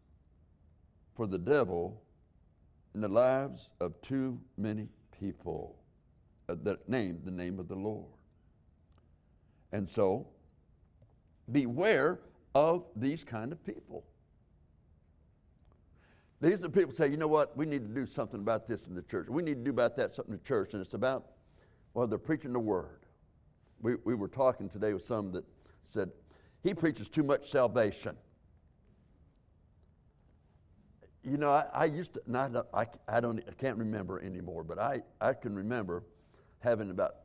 for 1.17 1.27
the 1.27 1.39
devil 1.39 2.03
in 2.95 3.01
the 3.01 3.09
lives 3.09 3.73
of 3.81 4.01
too 4.03 4.41
many 4.57 4.89
people 5.19 5.77
uh, 6.49 6.55
that 6.63 6.89
name 6.89 7.21
the 7.25 7.31
name 7.31 7.59
of 7.59 7.69
the 7.69 7.75
Lord. 7.75 8.07
And 9.73 9.89
so, 9.89 10.27
beware 11.53 12.21
of 12.55 12.87
these 12.97 13.25
kind 13.25 13.53
of 13.53 13.63
people. 13.65 14.05
These 16.41 16.63
are 16.65 16.69
people 16.69 16.95
say, 16.95 17.09
you 17.09 17.17
know 17.17 17.27
what, 17.27 17.57
we 17.57 17.67
need 17.67 17.83
to 17.83 17.93
do 17.93 18.07
something 18.07 18.41
about 18.41 18.67
this 18.67 18.87
in 18.87 18.95
the 18.95 19.03
church. 19.03 19.29
We 19.29 19.43
need 19.43 19.57
to 19.57 19.65
do 19.65 19.71
about 19.71 19.97
that 19.97 20.15
something 20.15 20.35
in 20.35 20.39
the 20.39 20.45
church. 20.45 20.73
And 20.73 20.81
it's 20.81 20.95
about, 20.95 21.27
well, 21.95 22.07
they're 22.07 22.19
preaching 22.19 22.53
the 22.53 22.61
word. 22.61 23.01
We, 23.81 23.95
we 24.05 24.15
were 24.15 24.29
talking 24.29 24.69
today 24.69 24.93
with 24.93 25.07
some 25.07 25.33
that 25.33 25.45
said, 25.85 26.11
he 26.63 26.75
preaches 26.75 27.09
too 27.09 27.23
much 27.23 27.51
salvation 27.51 28.17
you 31.29 31.37
know, 31.37 31.51
I, 31.51 31.67
I 31.73 31.85
used 31.87 32.15
to, 32.15 32.23
not, 32.27 32.67
I, 32.73 32.87
I, 33.07 33.21
don't, 33.21 33.43
I 33.47 33.53
can't 33.53 33.77
remember 33.77 34.21
anymore, 34.21 34.65
but 34.65 34.79
I, 34.79 35.03
I 35.21 35.35
can 35.35 35.55
remember 35.55 36.05
having 36.61 36.91
about, 36.91 37.17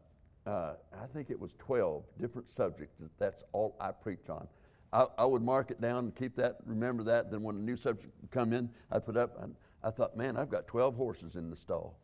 uh, 0.46 0.74
I 0.94 1.06
think 1.14 1.30
it 1.30 1.40
was 1.40 1.54
12 1.60 2.04
different 2.20 2.52
subjects. 2.52 2.98
That 3.00 3.18
that's 3.18 3.44
all 3.54 3.76
I 3.80 3.92
preach 3.92 4.30
on. 4.30 4.48
I, 4.92 5.08
I, 5.18 5.26
would 5.26 5.42
mark 5.42 5.72
it 5.72 5.82
down 5.82 6.06
and 6.06 6.16
keep 6.16 6.36
that, 6.36 6.58
remember 6.66 7.04
that. 7.04 7.32
Then 7.32 7.42
when 7.42 7.56
a 7.56 7.60
new 7.60 7.76
subject 7.76 8.14
would 8.22 8.32
come 8.32 8.54
in, 8.54 8.70
I'd 8.92 9.06
put 9.06 9.18
up, 9.18 9.42
and 9.42 9.56
I 9.84 9.90
thought, 9.90 10.18
man, 10.18 10.38
I've 10.38 10.50
got 10.50 10.68
12 10.68 10.96
horses 10.96 11.36
in 11.36 11.50
the 11.50 11.56
stall, 11.56 11.98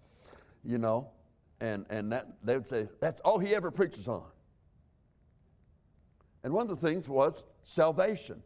you 0.64 0.78
know? 0.78 1.10
And, 1.62 1.86
and 1.90 2.12
that, 2.12 2.28
they 2.44 2.56
would 2.56 2.68
say, 2.68 2.88
that's 3.02 3.20
all 3.22 3.38
he 3.38 3.54
ever 3.54 3.70
preaches 3.72 4.08
on. 4.08 4.24
And 6.44 6.54
one 6.54 6.70
of 6.70 6.80
the 6.80 6.88
things 6.88 7.10
was 7.10 7.44
salvation. 7.64 8.42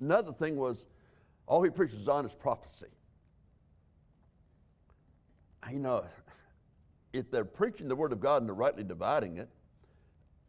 Another 0.00 0.32
thing 0.32 0.56
was 0.56 0.86
all 1.46 1.62
he 1.62 1.70
preaches 1.70 2.08
on 2.08 2.24
is 2.24 2.34
prophecy. 2.34 2.86
You 5.70 5.78
know, 5.80 6.04
if 7.12 7.30
they're 7.30 7.44
preaching 7.44 7.88
the 7.88 7.96
Word 7.96 8.12
of 8.12 8.20
God 8.20 8.42
and 8.42 8.48
they're 8.48 8.54
rightly 8.54 8.84
dividing 8.84 9.38
it, 9.38 9.48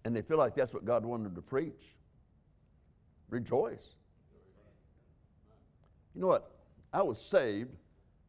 and 0.05 0.15
they 0.15 0.21
feel 0.21 0.37
like 0.37 0.55
that's 0.55 0.73
what 0.73 0.85
God 0.85 1.05
wanted 1.05 1.25
them 1.25 1.35
to 1.35 1.41
preach, 1.41 1.95
rejoice. 3.29 3.95
You 6.13 6.21
know 6.21 6.27
what? 6.27 6.51
I 6.91 7.01
was 7.01 7.19
saved 7.19 7.71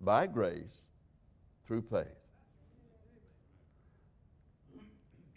by 0.01 0.27
grace 0.27 0.89
through 1.67 1.83
faith. 1.83 2.24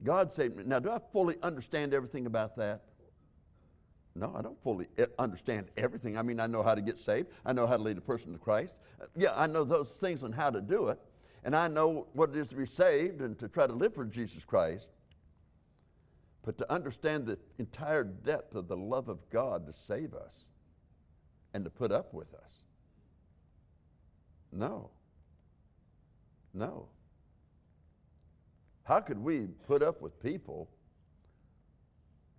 God 0.03 0.31
saved 0.31 0.57
me. 0.57 0.63
Now, 0.65 0.79
do 0.79 0.91
I 0.91 0.99
fully 1.11 1.37
understand 1.41 1.93
everything 1.93 2.25
about 2.25 2.55
that? 2.57 2.81
No, 4.15 4.33
I 4.35 4.41
don't 4.41 4.61
fully 4.63 4.87
eh, 4.97 5.05
understand 5.19 5.67
everything. 5.77 6.17
I 6.17 6.23
mean, 6.23 6.39
I 6.39 6.47
know 6.47 6.63
how 6.63 6.73
to 6.73 6.81
get 6.81 6.97
saved. 6.97 7.29
I 7.45 7.53
know 7.53 7.67
how 7.67 7.77
to 7.77 7.83
lead 7.83 7.97
a 7.97 8.01
person 8.01 8.33
to 8.33 8.39
Christ. 8.39 8.77
Uh, 9.01 9.05
yeah, 9.15 9.31
I 9.35 9.47
know 9.47 9.63
those 9.63 9.99
things 9.99 10.23
on 10.23 10.31
how 10.31 10.49
to 10.49 10.61
do 10.61 10.87
it. 10.87 10.99
And 11.43 11.55
I 11.55 11.67
know 11.67 12.07
what 12.13 12.31
it 12.31 12.35
is 12.35 12.49
to 12.49 12.55
be 12.55 12.65
saved 12.65 13.21
and 13.21 13.37
to 13.39 13.47
try 13.47 13.67
to 13.67 13.73
live 13.73 13.93
for 13.93 14.05
Jesus 14.05 14.43
Christ. 14.43 14.89
But 16.43 16.57
to 16.57 16.71
understand 16.71 17.25
the 17.25 17.37
entire 17.59 18.03
depth 18.03 18.55
of 18.55 18.67
the 18.67 18.77
love 18.77 19.07
of 19.07 19.29
God 19.29 19.67
to 19.67 19.73
save 19.73 20.13
us 20.13 20.47
and 21.53 21.63
to 21.63 21.69
put 21.69 21.91
up 21.91 22.13
with 22.13 22.33
us. 22.33 22.65
No. 24.51 24.89
No. 26.53 26.87
How 28.87 29.01
could 29.01 29.19
we 29.19 29.47
put 29.67 29.83
up 29.83 30.01
with 30.01 30.17
people 30.23 30.69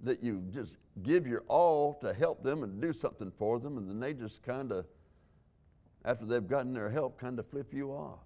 that 0.01 0.23
you 0.23 0.43
just 0.51 0.79
give 1.03 1.27
your 1.27 1.43
all 1.47 1.93
to 2.01 2.15
help 2.15 2.43
them 2.43 2.63
and 2.63 2.81
do 2.81 2.91
something 2.91 3.31
for 3.37 3.59
them, 3.59 3.77
and 3.77 3.87
then 3.87 4.01
they 4.01 4.15
just 4.15 4.43
kind 4.43 4.73
of, 4.73 4.87
after 6.07 6.25
they've 6.25 6.47
gotten 6.47 6.73
their 6.73 6.89
help, 6.89 7.21
kind 7.21 7.39
of 7.39 7.47
flip 7.49 7.75
you 7.75 7.91
off. 7.91 8.25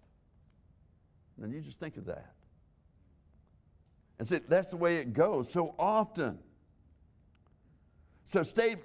And 1.42 1.52
you 1.52 1.60
just 1.60 1.80
think 1.80 1.96
of 1.96 2.06
that. 2.06 2.32
And 4.20 4.28
see, 4.28 4.38
that's 4.46 4.70
the 4.70 4.76
way 4.76 4.98
it 4.98 5.12
goes 5.12 5.50
so 5.50 5.74
often. 5.76 6.38
So 8.24 8.44
stay, 8.44 8.76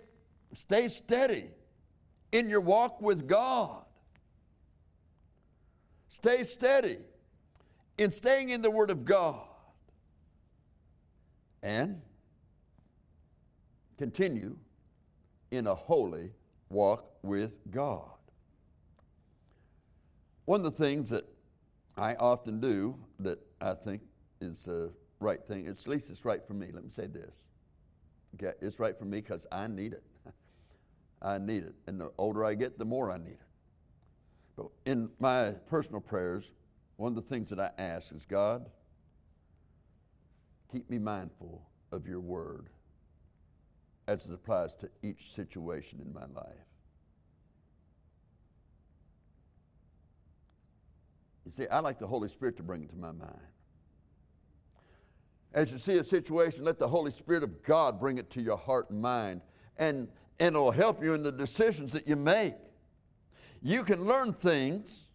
stay 0.51 0.87
steady 0.87 1.51
in 2.31 2.49
your 2.49 2.61
walk 2.61 3.03
with 3.03 3.27
God. 3.27 3.85
Stay 6.07 6.43
steady 6.43 6.97
in 7.97 8.11
staying 8.11 8.49
in 8.49 8.61
the 8.61 8.71
Word 8.71 8.89
of 8.89 9.05
God. 9.05 9.41
And 11.63 12.01
continue 13.97 14.57
in 15.51 15.67
a 15.67 15.75
holy 15.75 16.31
walk 16.69 17.09
with 17.23 17.51
God. 17.71 18.09
One 20.45 20.63
of 20.63 20.63
the 20.63 20.71
things 20.71 21.09
that 21.09 21.25
I 21.97 22.13
often 22.15 22.59
do 22.59 22.97
that 23.19 23.39
I 23.59 23.73
think 23.73 24.01
is 24.39 24.65
the 24.65 24.93
right 25.19 25.43
thing, 25.43 25.67
at 25.67 25.87
least 25.87 26.09
it's 26.09 26.23
right 26.23 26.45
for 26.45 26.53
me. 26.53 26.67
Let 26.71 26.83
me 26.83 26.91
say 26.91 27.07
this. 27.07 27.43
Okay, 28.35 28.53
it's 28.61 28.79
right 28.79 28.97
for 28.97 29.05
me 29.05 29.19
because 29.19 29.47
I 29.51 29.67
need 29.67 29.93
it. 29.93 30.03
I 31.21 31.39
need 31.39 31.63
it. 31.63 31.73
And 31.87 31.99
the 31.99 32.11
older 32.17 32.45
I 32.45 32.53
get, 32.53 32.77
the 32.77 32.85
more 32.85 33.11
I 33.11 33.17
need 33.17 33.31
it. 33.31 33.39
But 34.55 34.67
in 34.85 35.09
my 35.19 35.51
personal 35.69 36.01
prayers, 36.01 36.51
one 36.97 37.11
of 37.11 37.15
the 37.15 37.21
things 37.21 37.49
that 37.51 37.59
I 37.59 37.71
ask 37.77 38.13
is 38.13 38.25
God, 38.25 38.69
keep 40.71 40.89
me 40.89 40.97
mindful 40.97 41.61
of 41.91 42.07
your 42.07 42.19
word 42.19 42.69
as 44.07 44.25
it 44.25 44.33
applies 44.33 44.73
to 44.75 44.89
each 45.03 45.33
situation 45.33 46.01
in 46.03 46.13
my 46.13 46.25
life. 46.39 46.55
You 51.45 51.51
see, 51.51 51.67
I 51.67 51.79
like 51.79 51.99
the 51.99 52.07
Holy 52.07 52.27
Spirit 52.27 52.57
to 52.57 52.63
bring 52.63 52.83
it 52.83 52.89
to 52.89 52.97
my 52.97 53.11
mind. 53.11 53.31
As 55.53 55.71
you 55.71 55.77
see 55.77 55.97
a 55.97 56.03
situation, 56.03 56.65
let 56.65 56.77
the 56.77 56.87
Holy 56.87 57.11
Spirit 57.11 57.43
of 57.43 57.63
God 57.63 57.99
bring 57.99 58.17
it 58.17 58.29
to 58.31 58.41
your 58.41 58.57
heart 58.57 58.89
and 58.89 59.01
mind, 59.01 59.41
and, 59.77 60.09
and 60.39 60.55
it'll 60.55 60.71
help 60.71 61.01
you 61.01 61.13
in 61.13 61.23
the 61.23 61.31
decisions 61.31 61.93
that 61.93 62.07
you 62.07 62.15
make. 62.15 62.55
You 63.61 63.83
can 63.83 64.03
learn 64.03 64.33
things 64.33 65.06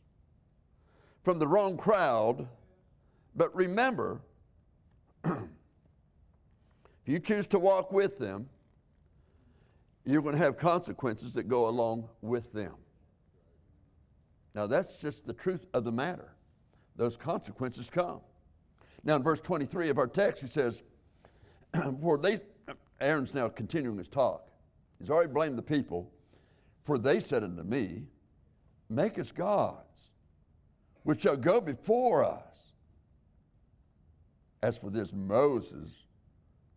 from 1.23 1.39
the 1.39 1.47
wrong 1.47 1.77
crowd, 1.77 2.49
but 3.35 3.55
remember, 3.55 4.21
if 5.25 5.35
you 7.07 7.19
choose 7.19 7.47
to 7.49 7.59
walk 7.59 7.93
with 7.93 8.19
them, 8.19 8.49
you're 10.05 10.23
going 10.23 10.35
to 10.35 10.43
have 10.43 10.59
consequences 10.59 11.33
that 11.35 11.45
go 11.45 11.69
along 11.69 12.09
with 12.21 12.53
them. 12.53 12.75
Now, 14.55 14.67
that's 14.67 14.97
just 14.97 15.27
the 15.27 15.33
truth 15.33 15.67
of 15.73 15.85
the 15.85 15.93
matter. 15.93 16.33
Those 16.97 17.17
consequences 17.17 17.89
come. 17.89 18.21
Now, 19.05 19.17
in 19.17 19.23
verse 19.23 19.41
23 19.41 19.89
of 19.89 19.99
our 19.99 20.07
text, 20.07 20.43
he 20.43 20.49
says, 20.49 20.83
For 22.01 22.19
they, 22.19 22.41
Aaron's 23.01 23.35
now 23.35 23.49
continuing 23.49 23.97
his 23.97 24.09
talk. 24.09 24.49
He's 24.99 25.11
already 25.11 25.33
blamed 25.33 25.57
the 25.57 25.63
people, 25.63 26.13
for 26.85 26.99
they 26.99 27.19
said 27.21 27.43
unto 27.43 27.63
me, 27.63 28.05
Make 28.91 29.19
us 29.19 29.33
gods, 29.33 30.12
which 31.03 31.23
shall 31.23 31.37
go 31.37 31.61
before 31.61 32.25
us. 32.25 32.73
As 34.63 34.79
for 34.79 34.91
this 34.91 35.13
Moses, 35.13 36.05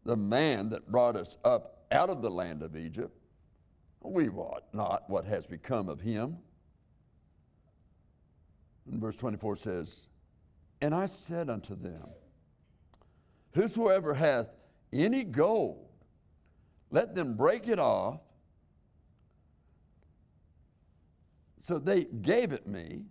the 0.03 0.15
man 0.15 0.69
that 0.69 0.89
brought 0.89 1.15
us 1.15 1.37
up 1.43 1.85
out 1.91 2.09
of 2.09 2.21
the 2.21 2.29
land 2.29 2.63
of 2.63 2.75
Egypt, 2.75 3.15
we 4.01 4.29
wot 4.29 4.63
not 4.73 5.09
what 5.09 5.25
has 5.25 5.45
become 5.47 5.89
of 5.89 5.99
him. 5.99 6.37
And 8.89 9.01
verse 9.01 9.15
24 9.15 9.55
says, 9.55 10.07
And 10.81 10.93
I 10.93 11.07
said 11.07 11.49
unto 11.49 11.75
them, 11.75 12.07
Whosoever 13.53 14.13
hath 14.13 14.47
any 14.93 15.23
gold, 15.23 15.87
let 16.91 17.15
them 17.15 17.35
break 17.35 17.67
it 17.67 17.79
off. 17.79 18.19
So 21.61 21.79
they 21.79 22.03
gave 22.03 22.51
it 22.51 22.67
me. 22.67 23.05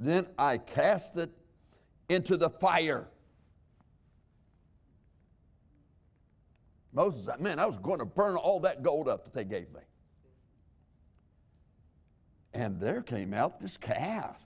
Then 0.00 0.26
I 0.38 0.56
cast 0.56 1.18
it 1.18 1.30
into 2.08 2.38
the 2.38 2.48
fire. 2.48 3.06
Moses 6.92 7.26
said, 7.26 7.38
Man, 7.38 7.58
I 7.58 7.66
was 7.66 7.76
going 7.76 7.98
to 7.98 8.06
burn 8.06 8.36
all 8.36 8.60
that 8.60 8.82
gold 8.82 9.08
up 9.08 9.24
that 9.24 9.34
they 9.34 9.44
gave 9.44 9.70
me. 9.74 9.80
And 12.54 12.80
there 12.80 13.02
came 13.02 13.34
out 13.34 13.60
this 13.60 13.76
calf. 13.76 14.40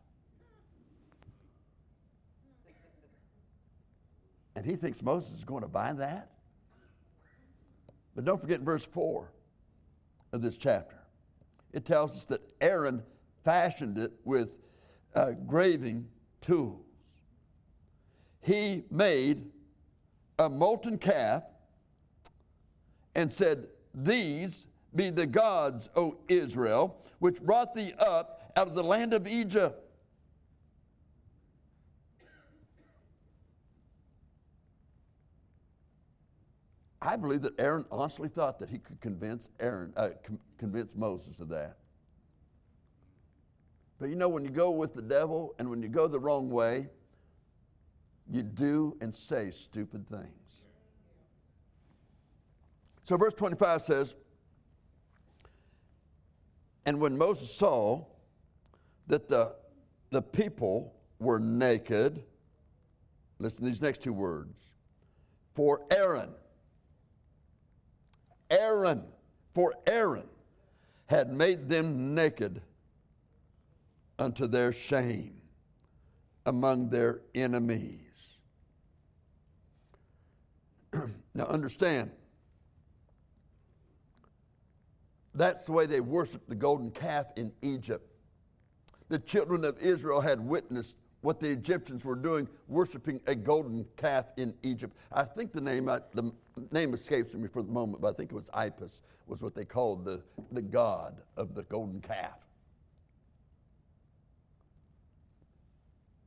And 4.56 4.66
he 4.66 4.74
thinks 4.74 5.02
Moses 5.02 5.38
is 5.38 5.44
going 5.44 5.62
to 5.62 5.68
buy 5.68 5.92
that. 5.94 6.30
But 8.14 8.24
don't 8.24 8.40
forget 8.40 8.58
in 8.58 8.64
verse 8.64 8.84
4 8.84 9.32
of 10.32 10.42
this 10.42 10.56
chapter, 10.56 10.96
it 11.72 11.84
tells 11.84 12.16
us 12.16 12.24
that 12.26 12.40
Aaron 12.60 13.02
fashioned 13.44 13.98
it 13.98 14.12
with 14.24 14.56
uh, 15.14 15.32
graving 15.46 16.08
tools. 16.40 16.80
He 18.40 18.84
made 18.90 19.50
a 20.38 20.48
molten 20.48 20.98
calf 20.98 21.44
and 23.14 23.32
said, 23.32 23.68
These 23.94 24.66
be 24.94 25.10
the 25.10 25.26
gods, 25.26 25.88
O 25.96 26.18
Israel, 26.28 27.02
which 27.18 27.42
brought 27.42 27.74
thee 27.74 27.92
up 27.98 28.52
out 28.56 28.68
of 28.68 28.74
the 28.74 28.84
land 28.84 29.14
of 29.14 29.26
Egypt. 29.26 29.80
I 37.00 37.16
believe 37.16 37.42
that 37.42 37.58
Aaron 37.60 37.84
honestly 37.90 38.28
thought 38.30 38.58
that 38.60 38.70
he 38.70 38.78
could 38.78 38.98
convince 39.00 39.50
Aaron, 39.60 39.92
uh, 39.96 40.10
com- 40.22 40.40
convince 40.56 40.96
Moses 40.96 41.38
of 41.38 41.48
that. 41.50 41.76
But 43.98 44.08
you 44.08 44.16
know, 44.16 44.28
when 44.28 44.44
you 44.44 44.50
go 44.50 44.70
with 44.70 44.94
the 44.94 45.02
devil 45.02 45.54
and 45.58 45.70
when 45.70 45.82
you 45.82 45.88
go 45.88 46.08
the 46.08 46.18
wrong 46.18 46.50
way, 46.50 46.88
you 48.30 48.42
do 48.42 48.96
and 49.00 49.14
say 49.14 49.50
stupid 49.50 50.08
things. 50.08 50.64
So, 53.04 53.16
verse 53.16 53.34
25 53.34 53.82
says, 53.82 54.14
And 56.86 57.00
when 57.00 57.16
Moses 57.16 57.54
saw 57.54 58.04
that 59.06 59.28
the, 59.28 59.54
the 60.10 60.22
people 60.22 60.94
were 61.18 61.38
naked, 61.38 62.22
listen 63.38 63.64
to 63.64 63.70
these 63.70 63.82
next 63.82 64.02
two 64.02 64.12
words 64.12 64.70
for 65.54 65.82
Aaron, 65.90 66.30
Aaron, 68.50 69.04
for 69.54 69.74
Aaron 69.86 70.26
had 71.06 71.32
made 71.32 71.68
them 71.68 72.14
naked 72.14 72.60
unto 74.18 74.46
their 74.46 74.72
shame 74.72 75.40
among 76.46 76.90
their 76.90 77.20
enemies. 77.34 78.38
now, 81.34 81.44
understand 81.44 82.10
That's 85.34 85.64
the 85.64 85.72
way 85.72 85.86
they 85.86 86.00
worshiped 86.00 86.48
the 86.48 86.54
golden 86.54 86.90
calf 86.90 87.26
in 87.36 87.52
Egypt. 87.62 88.08
The 89.08 89.18
children 89.18 89.64
of 89.64 89.78
Israel 89.78 90.20
had 90.20 90.40
witnessed 90.40 90.96
what 91.22 91.40
the 91.40 91.50
Egyptians 91.50 92.04
were 92.04 92.14
doing, 92.14 92.48
worshiping 92.68 93.20
a 93.26 93.34
golden 93.34 93.84
calf 93.96 94.26
in 94.36 94.54
Egypt. 94.62 94.96
I 95.10 95.24
think 95.24 95.52
the 95.52 95.60
name, 95.60 95.88
uh, 95.88 96.00
the 96.12 96.32
name 96.70 96.94
escapes 96.94 97.34
me 97.34 97.48
for 97.48 97.62
the 97.62 97.72
moment, 97.72 98.02
but 98.02 98.14
I 98.14 98.16
think 98.16 98.30
it 98.30 98.34
was 98.34 98.50
Apis, 98.54 99.00
was 99.26 99.42
what 99.42 99.54
they 99.54 99.64
called 99.64 100.04
the, 100.04 100.22
the 100.52 100.62
god 100.62 101.20
of 101.36 101.54
the 101.54 101.62
golden 101.64 102.00
calf. 102.00 102.38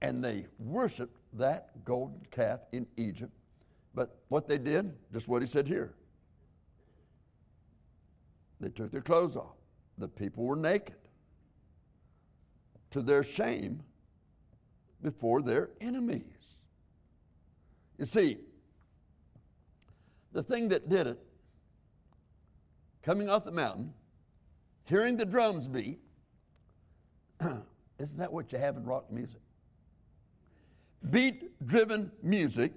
And 0.01 0.23
they 0.23 0.45
worshiped 0.59 1.17
that 1.33 1.83
golden 1.83 2.21
calf 2.31 2.59
in 2.71 2.85
Egypt. 2.97 3.31
But 3.95 4.15
what 4.29 4.47
they 4.47 4.57
did, 4.57 4.93
just 5.11 5.27
what 5.27 5.41
he 5.41 5.47
said 5.47 5.67
here 5.67 5.93
they 8.59 8.69
took 8.69 8.91
their 8.91 9.01
clothes 9.01 9.35
off. 9.35 9.55
The 9.97 10.07
people 10.07 10.43
were 10.43 10.55
naked 10.55 10.95
to 12.91 13.01
their 13.01 13.23
shame 13.23 13.83
before 15.01 15.41
their 15.41 15.69
enemies. 15.79 16.23
You 17.97 18.05
see, 18.05 18.37
the 20.31 20.43
thing 20.43 20.69
that 20.69 20.89
did 20.89 21.07
it, 21.07 21.19
coming 23.03 23.29
off 23.29 23.45
the 23.45 23.51
mountain, 23.51 23.93
hearing 24.85 25.17
the 25.17 25.25
drums 25.25 25.67
beat, 25.67 25.99
isn't 27.99 28.19
that 28.19 28.31
what 28.31 28.51
you 28.51 28.57
have 28.57 28.77
in 28.77 28.83
rock 28.83 29.11
music? 29.11 29.41
Beat 31.09 31.65
driven 31.65 32.11
music. 32.21 32.73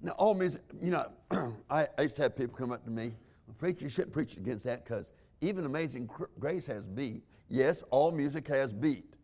Now, 0.00 0.12
all 0.12 0.34
music, 0.34 0.62
you 0.82 0.90
know, 0.90 1.10
I, 1.70 1.88
I 1.98 2.02
used 2.02 2.16
to 2.16 2.22
have 2.22 2.36
people 2.36 2.56
come 2.56 2.72
up 2.72 2.84
to 2.84 2.90
me, 2.90 3.12
preacher, 3.58 3.84
you 3.84 3.90
shouldn't 3.90 4.12
preach 4.12 4.36
against 4.36 4.64
that 4.64 4.84
because 4.84 5.12
even 5.40 5.64
Amazing 5.64 6.08
Grace 6.38 6.66
has 6.66 6.86
beat. 6.86 7.22
Yes, 7.48 7.82
all 7.90 8.12
music 8.12 8.46
has 8.48 8.72
beat, 8.72 9.14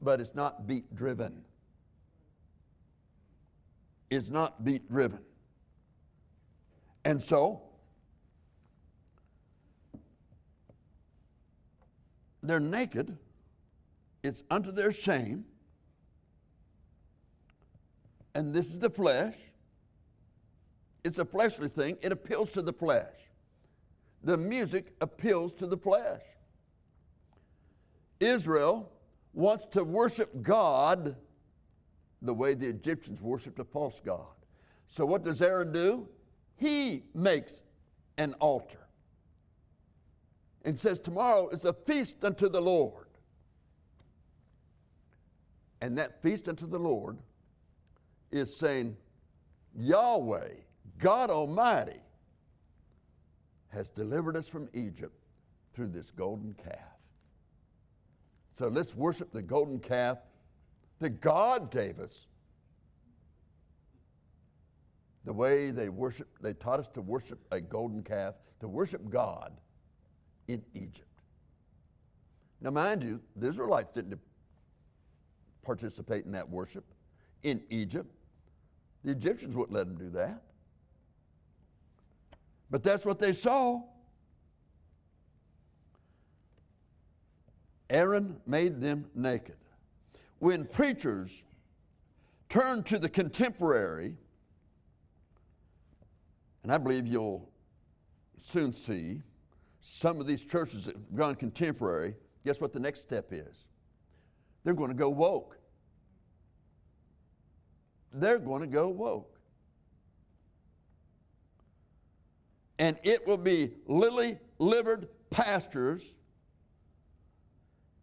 but 0.00 0.20
it's 0.20 0.34
not 0.34 0.66
beat 0.66 0.94
driven. 0.94 1.42
It's 4.10 4.28
not 4.28 4.64
beat 4.64 4.88
driven. 4.90 5.20
And 7.04 7.20
so, 7.20 7.62
they're 12.42 12.60
naked, 12.60 13.16
it's 14.22 14.42
unto 14.50 14.70
their 14.70 14.92
shame, 14.92 15.44
and 18.34 18.54
this 18.54 18.66
is 18.66 18.78
the 18.78 18.90
flesh. 18.90 19.34
It's 21.04 21.18
a 21.18 21.24
fleshly 21.24 21.68
thing, 21.68 21.96
it 22.00 22.12
appeals 22.12 22.52
to 22.52 22.62
the 22.62 22.72
flesh. 22.72 23.12
The 24.22 24.36
music 24.36 24.94
appeals 25.00 25.52
to 25.54 25.66
the 25.66 25.76
flesh. 25.76 26.22
Israel 28.20 28.90
wants 29.32 29.66
to 29.72 29.82
worship 29.82 30.42
God 30.42 31.16
the 32.20 32.32
way 32.32 32.54
the 32.54 32.68
Egyptians 32.68 33.20
worshiped 33.20 33.58
a 33.58 33.64
false 33.64 34.00
God. 34.00 34.26
So, 34.86 35.04
what 35.04 35.24
does 35.24 35.42
Aaron 35.42 35.72
do? 35.72 36.08
He 36.56 37.02
makes 37.14 37.62
an 38.18 38.34
altar 38.34 38.86
and 40.64 40.78
says, 40.78 41.00
Tomorrow 41.00 41.48
is 41.48 41.64
a 41.64 41.72
feast 41.72 42.24
unto 42.24 42.48
the 42.48 42.60
Lord. 42.60 43.06
And 45.82 45.98
that 45.98 46.22
feast 46.22 46.48
unto 46.48 46.64
the 46.68 46.78
Lord 46.78 47.18
is 48.30 48.56
saying, 48.56 48.96
Yahweh, 49.76 50.50
God 50.98 51.28
Almighty, 51.28 52.00
has 53.70 53.90
delivered 53.90 54.36
us 54.36 54.48
from 54.48 54.68
Egypt 54.74 55.12
through 55.74 55.88
this 55.88 56.12
golden 56.12 56.54
calf. 56.54 56.78
So 58.56 58.68
let's 58.68 58.94
worship 58.94 59.32
the 59.32 59.42
golden 59.42 59.80
calf 59.80 60.18
that 61.00 61.20
God 61.20 61.72
gave 61.72 61.98
us. 61.98 62.28
The 65.24 65.32
way 65.32 65.72
they 65.72 65.88
worship, 65.88 66.28
they 66.40 66.54
taught 66.54 66.78
us 66.78 66.88
to 66.88 67.00
worship 67.00 67.40
a 67.50 67.60
golden 67.60 68.04
calf, 68.04 68.34
to 68.60 68.68
worship 68.68 69.10
God 69.10 69.52
in 70.46 70.62
Egypt. 70.74 71.08
Now, 72.60 72.70
mind 72.70 73.02
you, 73.02 73.20
the 73.34 73.48
Israelites 73.48 73.90
didn't 73.92 74.20
participate 75.62 76.24
in 76.24 76.32
that 76.32 76.48
worship 76.48 76.84
in 77.42 77.62
Egypt. 77.70 78.10
The 79.04 79.10
Egyptians 79.10 79.56
wouldn't 79.56 79.76
let 79.76 79.86
them 79.86 79.96
do 79.96 80.10
that. 80.10 80.42
But 82.70 82.82
that's 82.82 83.04
what 83.04 83.18
they 83.18 83.32
saw. 83.32 83.82
Aaron 87.90 88.40
made 88.46 88.80
them 88.80 89.04
naked. 89.14 89.56
When 90.38 90.64
preachers 90.64 91.44
turn 92.48 92.82
to 92.84 92.98
the 92.98 93.08
contemporary, 93.08 94.16
and 96.62 96.72
I 96.72 96.78
believe 96.78 97.06
you'll 97.06 97.48
soon 98.38 98.72
see 98.72 99.20
some 99.80 100.20
of 100.20 100.26
these 100.26 100.44
churches 100.44 100.86
that 100.86 100.94
have 100.94 101.14
gone 101.14 101.34
contemporary, 101.34 102.14
guess 102.44 102.60
what 102.60 102.72
the 102.72 102.80
next 102.80 103.00
step 103.00 103.32
is? 103.32 103.66
They're 104.64 104.74
going 104.74 104.90
to 104.90 104.96
go 104.96 105.10
woke. 105.10 105.58
They're 108.12 108.38
going 108.38 108.60
to 108.60 108.68
go 108.68 108.88
woke. 108.88 109.32
and 112.82 112.98
it 113.04 113.24
will 113.28 113.36
be 113.36 113.70
lily 113.86 114.36
livered 114.58 115.08
pastors 115.30 116.14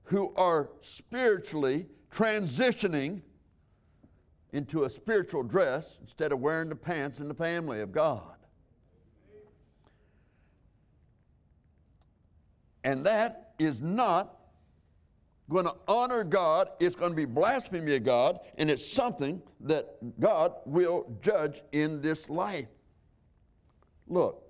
who 0.03 0.33
are 0.37 0.69
spiritually 0.79 1.85
transitioning 2.09 3.21
into 4.53 4.85
a 4.85 4.89
spiritual 4.89 5.43
dress 5.43 5.97
instead 5.99 6.31
of 6.31 6.39
wearing 6.39 6.69
the 6.69 6.77
pants 6.77 7.19
in 7.19 7.27
the 7.27 7.33
family 7.33 7.81
of 7.81 7.91
God. 7.91 8.37
And 12.85 13.05
that 13.05 13.51
is 13.59 13.81
not 13.81 14.38
going 15.49 15.65
to 15.65 15.75
honor 15.87 16.23
God, 16.23 16.69
it's 16.79 16.95
going 16.95 17.11
to 17.11 17.15
be 17.15 17.25
blasphemy 17.25 17.95
of 17.95 18.03
God, 18.03 18.39
and 18.57 18.69
it's 18.69 18.85
something 18.85 19.41
that 19.61 19.97
God 20.19 20.53
will 20.65 21.17
judge 21.21 21.63
in 21.71 22.01
this 22.01 22.29
life. 22.29 22.67
Look, 24.07 24.43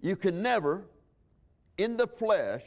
you 0.00 0.16
can 0.16 0.42
never, 0.42 0.84
in 1.78 1.96
the 1.96 2.06
flesh, 2.06 2.62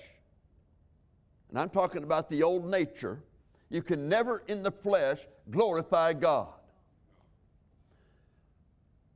and 1.50 1.60
I'm 1.60 1.70
talking 1.70 2.04
about 2.04 2.30
the 2.30 2.44
old 2.44 2.66
nature, 2.66 3.22
you 3.70 3.82
can 3.82 4.08
never 4.08 4.44
in 4.48 4.64
the 4.64 4.72
flesh 4.72 5.28
glorify 5.52 6.14
God. 6.14 6.54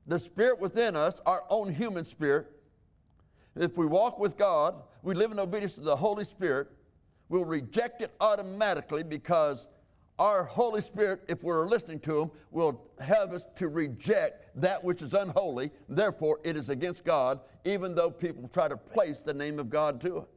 The 0.06 0.20
spirit 0.20 0.60
within 0.60 0.96
us, 0.96 1.22
our 1.26 1.44
own 1.50 1.74
human 1.74 2.04
spirit, 2.04 2.48
if 3.56 3.78
we 3.78 3.86
walk 3.86 4.20
with 4.20 4.38
God, 4.38 4.76
we 5.02 5.16
live 5.16 5.32
in 5.32 5.40
obedience 5.40 5.76
to 5.76 5.82
the 5.82 5.96
Holy 5.96 6.24
Spirit, 6.24 6.68
we'll 7.30 7.46
reject 7.46 8.02
it 8.02 8.14
automatically 8.20 9.04
because 9.04 9.68
our 10.20 10.44
Holy 10.44 10.82
Spirit, 10.82 11.22
if 11.28 11.44
we're 11.44 11.68
listening 11.68 12.00
to 12.02 12.22
Him, 12.22 12.32
will 12.52 12.82
have 13.00 13.34
us 13.34 13.46
to 13.56 13.68
reject 13.68 14.50
that 14.56 14.84
which 14.84 15.02
is 15.02 15.14
unholy. 15.14 15.72
Therefore, 15.88 16.40
it 16.44 16.58
is 16.58 16.70
against 16.70 17.06
God, 17.06 17.40
even 17.66 17.94
though 17.94 18.10
people 18.10 18.50
try 18.52 18.68
to 18.68 18.78
place 18.78 19.20
the 19.20 19.34
name 19.34 19.60
of 19.60 19.70
God 19.70 20.02
to 20.02 20.18
it. 20.20 20.28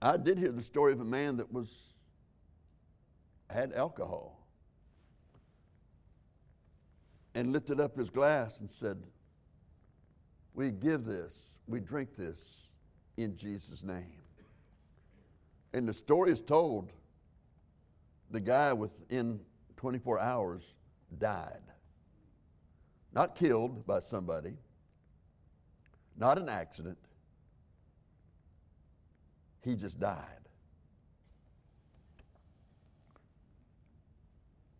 I 0.00 0.16
did 0.16 0.38
hear 0.38 0.52
the 0.52 0.62
story 0.62 0.92
of 0.92 1.00
a 1.00 1.04
man 1.04 1.38
that 1.38 1.52
was 1.52 1.88
had 3.50 3.72
alcohol 3.72 4.46
and 7.34 7.52
lifted 7.52 7.80
up 7.80 7.96
his 7.96 8.10
glass 8.10 8.60
and 8.60 8.70
said, 8.70 9.02
We 10.56 10.70
give 10.70 11.04
this, 11.04 11.58
we 11.68 11.80
drink 11.80 12.16
this 12.16 12.70
in 13.18 13.36
Jesus' 13.36 13.82
name. 13.82 14.22
And 15.74 15.86
the 15.86 15.92
story 15.92 16.32
is 16.32 16.40
told 16.40 16.90
the 18.30 18.40
guy 18.40 18.72
within 18.72 19.38
24 19.76 20.18
hours 20.18 20.62
died. 21.18 21.60
Not 23.12 23.34
killed 23.34 23.86
by 23.86 24.00
somebody, 24.00 24.54
not 26.16 26.38
an 26.38 26.48
accident. 26.48 26.98
He 29.62 29.74
just 29.74 30.00
died. 30.00 30.24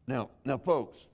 Now, 0.06 0.30
now, 0.42 0.56
folks, 0.56 1.10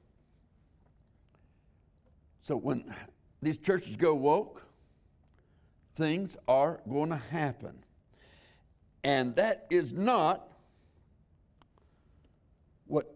so 2.42 2.56
when 2.56 2.94
these 3.42 3.58
churches 3.58 3.96
go 3.96 4.14
woke, 4.14 4.62
things 5.96 6.36
are 6.46 6.80
going 6.88 7.10
to 7.10 7.16
happen. 7.16 7.74
And 9.02 9.34
that 9.34 9.66
is 9.68 9.92
not 9.92 10.48
what 12.86 13.12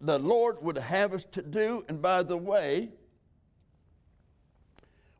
the 0.00 0.18
Lord 0.18 0.56
would 0.62 0.76
have 0.76 1.14
us 1.14 1.24
to 1.26 1.42
do. 1.42 1.84
And 1.88 2.02
by 2.02 2.24
the 2.24 2.36
way, 2.36 2.90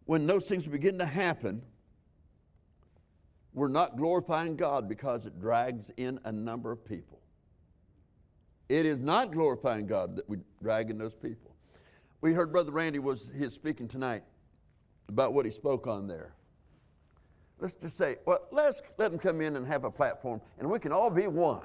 when 0.06 0.26
those 0.26 0.46
things 0.46 0.66
begin 0.66 0.98
to 0.98 1.06
happen, 1.06 1.62
we're 3.54 3.68
not 3.68 3.96
glorifying 3.96 4.56
God 4.56 4.88
because 4.88 5.24
it 5.24 5.40
drags 5.40 5.92
in 5.96 6.18
a 6.24 6.32
number 6.32 6.72
of 6.72 6.84
people. 6.84 7.20
It 8.68 8.86
is 8.86 8.98
not 8.98 9.30
glorifying 9.30 9.86
God 9.86 10.16
that 10.16 10.28
we 10.28 10.38
drag 10.60 10.90
in 10.90 10.98
those 10.98 11.14
people. 11.14 11.54
We 12.22 12.32
heard 12.32 12.50
Brother 12.50 12.72
Randy 12.72 12.98
was 12.98 13.28
his 13.28 13.52
speaking 13.52 13.86
tonight 13.86 14.24
about 15.08 15.32
what 15.32 15.44
he 15.44 15.50
spoke 15.50 15.86
on 15.86 16.06
there 16.06 16.34
let's 17.62 17.74
just 17.80 17.96
say, 17.96 18.16
well, 18.26 18.40
let's 18.50 18.82
let 18.98 19.12
them 19.12 19.20
come 19.20 19.40
in 19.40 19.54
and 19.54 19.64
have 19.66 19.84
a 19.84 19.90
platform 19.90 20.40
and 20.58 20.68
we 20.68 20.78
can 20.80 20.92
all 20.92 21.10
be 21.10 21.28
one. 21.28 21.62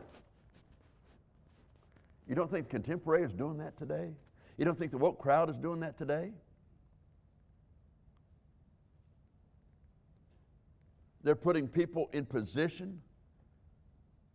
You 2.30 2.36
don't 2.36 2.52
think 2.52 2.70
contemporary 2.70 3.24
is 3.24 3.34
doing 3.34 3.58
that 3.58 3.76
today? 3.78 4.12
You 4.58 4.66
don't 4.66 4.78
think 4.78 4.92
the 4.92 4.98
woke 4.98 5.20
crowd 5.20 5.50
is 5.50 5.58
doing 5.58 5.80
that 5.80 5.98
today? 5.98 6.32
They're 11.24 11.36
putting 11.36 11.68
people 11.68 12.10
in 12.14 12.26
position 12.26 13.02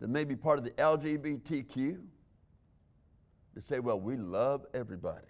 that 0.00 0.08
may 0.08 0.24
be 0.24 0.34
part 0.34 0.58
of 0.58 0.64
the 0.64 0.72
LGBTQ 0.72 1.98
to 3.54 3.60
say, 3.60 3.78
well, 3.78 4.00
we 4.00 4.16
love 4.16 4.66
everybody. 4.74 5.26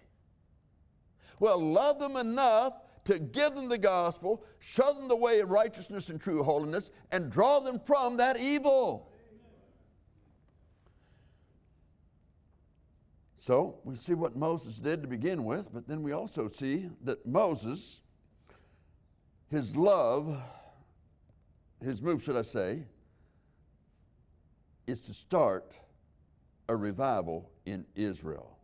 Well, 1.38 1.60
love 1.60 1.98
them 1.98 2.16
enough 2.16 2.74
to 3.04 3.18
give 3.18 3.54
them 3.54 3.68
the 3.68 3.78
gospel, 3.78 4.44
show 4.60 4.92
them 4.94 5.08
the 5.08 5.16
way 5.16 5.40
of 5.40 5.50
righteousness 5.50 6.08
and 6.08 6.20
true 6.20 6.42
holiness, 6.42 6.90
and 7.10 7.30
draw 7.30 7.58
them 7.60 7.80
from 7.84 8.16
that 8.18 8.38
evil. 8.38 9.08
So 13.38 13.80
we 13.82 13.96
see 13.96 14.14
what 14.14 14.36
Moses 14.36 14.78
did 14.78 15.02
to 15.02 15.08
begin 15.08 15.44
with, 15.44 15.72
but 15.72 15.88
then 15.88 16.04
we 16.04 16.12
also 16.12 16.48
see 16.48 16.88
that 17.02 17.26
Moses, 17.26 18.00
his 19.50 19.76
love, 19.76 20.40
his 21.82 22.00
move, 22.00 22.22
should 22.22 22.36
I 22.36 22.42
say, 22.42 22.84
is 24.86 25.00
to 25.00 25.12
start 25.12 25.72
a 26.68 26.76
revival 26.76 27.50
in 27.66 27.84
Israel. 27.96 28.56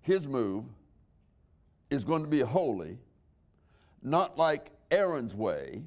His 0.00 0.26
move 0.26 0.64
is 1.90 2.04
going 2.04 2.22
to 2.22 2.28
be 2.28 2.40
holy, 2.40 2.98
not 4.02 4.36
like 4.38 4.70
Aaron's 4.90 5.34
way 5.34 5.82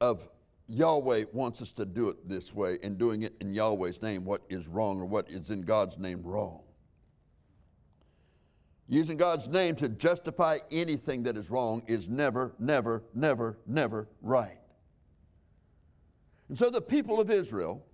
of 0.00 0.28
Yahweh 0.68 1.24
wants 1.32 1.60
us 1.60 1.72
to 1.72 1.84
do 1.84 2.08
it 2.08 2.28
this 2.28 2.54
way, 2.54 2.78
and 2.82 2.98
doing 2.98 3.22
it 3.22 3.34
in 3.40 3.52
Yahweh's 3.54 4.00
name, 4.00 4.24
what 4.24 4.42
is 4.48 4.68
wrong 4.68 5.00
or 5.00 5.04
what 5.04 5.30
is 5.30 5.50
in 5.50 5.62
God's 5.62 5.98
name 5.98 6.22
wrong. 6.22 6.62
Using 8.88 9.16
God's 9.16 9.48
name 9.48 9.74
to 9.76 9.88
justify 9.88 10.58
anything 10.70 11.22
that 11.22 11.36
is 11.36 11.50
wrong 11.50 11.82
is 11.86 12.08
never, 12.08 12.54
never, 12.58 13.04
never, 13.14 13.58
never 13.66 14.08
right. 14.20 14.58
And 16.48 16.58
so 16.58 16.68
the 16.68 16.82
people 16.82 17.20
of 17.20 17.30
Israel, 17.30 17.84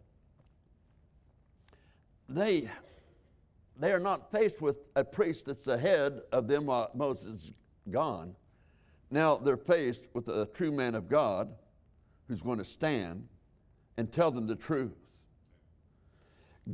they, 2.29 2.69
they 3.79 3.93
are 3.93 4.01
not 4.01 4.33
faced 4.33 4.61
with 4.61 4.77
a 4.97 5.05
priest 5.05 5.47
that's 5.47 5.69
ahead 5.69 6.21
of 6.33 6.49
them 6.49 6.67
while 6.67 6.91
Moses 6.95 7.45
is 7.45 7.53
gone. 7.91 8.35
Now 9.11 9.37
they're 9.37 9.57
faced 9.57 10.05
with 10.13 10.29
a 10.29 10.47
true 10.47 10.73
man 10.73 10.95
of 10.95 11.09
God 11.09 11.55
who's 12.27 12.43
going 12.43 12.59
to 12.59 12.65
stand 12.65 13.27
and 13.97 14.13
tell 14.13 14.31
them 14.31 14.47
the 14.47 14.57
truth. 14.57 14.97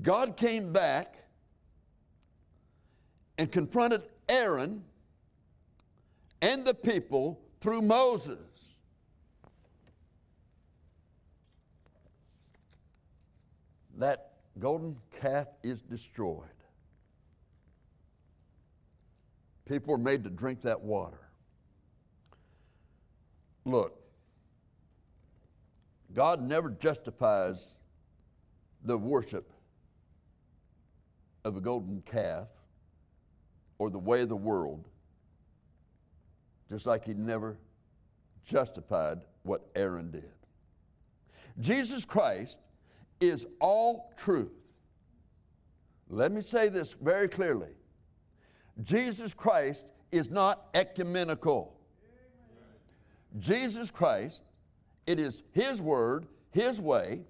God 0.02 0.36
came 0.36 0.72
back 0.72 1.16
and 3.38 3.50
confronted 3.52 4.02
Aaron 4.28 4.82
and 6.40 6.64
the 6.64 6.74
people 6.74 7.40
through 7.60 7.82
Moses. 7.82 8.38
That 13.96 14.32
golden 14.58 14.96
calf 15.20 15.46
is 15.62 15.80
destroyed. 15.80 16.48
People 19.66 19.94
are 19.94 19.98
made 19.98 20.24
to 20.24 20.30
drink 20.30 20.62
that 20.62 20.80
water. 20.80 21.20
Look, 23.64 23.98
God 26.12 26.42
never 26.42 26.70
justifies 26.70 27.80
the 28.84 28.96
worship 28.96 29.50
of 31.44 31.56
a 31.56 31.60
golden 31.60 32.02
calf 32.02 32.48
or 33.78 33.90
the 33.90 33.98
way 33.98 34.20
of 34.20 34.28
the 34.28 34.36
world, 34.36 34.86
just 36.68 36.86
like 36.86 37.04
He 37.04 37.14
never 37.14 37.58
justified 38.44 39.22
what 39.42 39.66
Aaron 39.74 40.10
did. 40.10 40.30
Jesus 41.58 42.04
Christ 42.04 42.58
is 43.20 43.46
all 43.60 44.12
truth. 44.16 44.52
Let 46.08 46.32
me 46.32 46.42
say 46.42 46.68
this 46.68 46.92
very 46.92 47.28
clearly 47.28 47.70
Jesus 48.82 49.34
Christ 49.34 49.84
is 50.10 50.30
not 50.30 50.66
ecumenical. 50.74 51.76
Jesus 53.38 53.90
Christ 53.90 54.42
it 55.06 55.20
is 55.20 55.42
His 55.52 55.80
word, 55.80 56.26
His 56.52 56.80
way. 56.80 57.20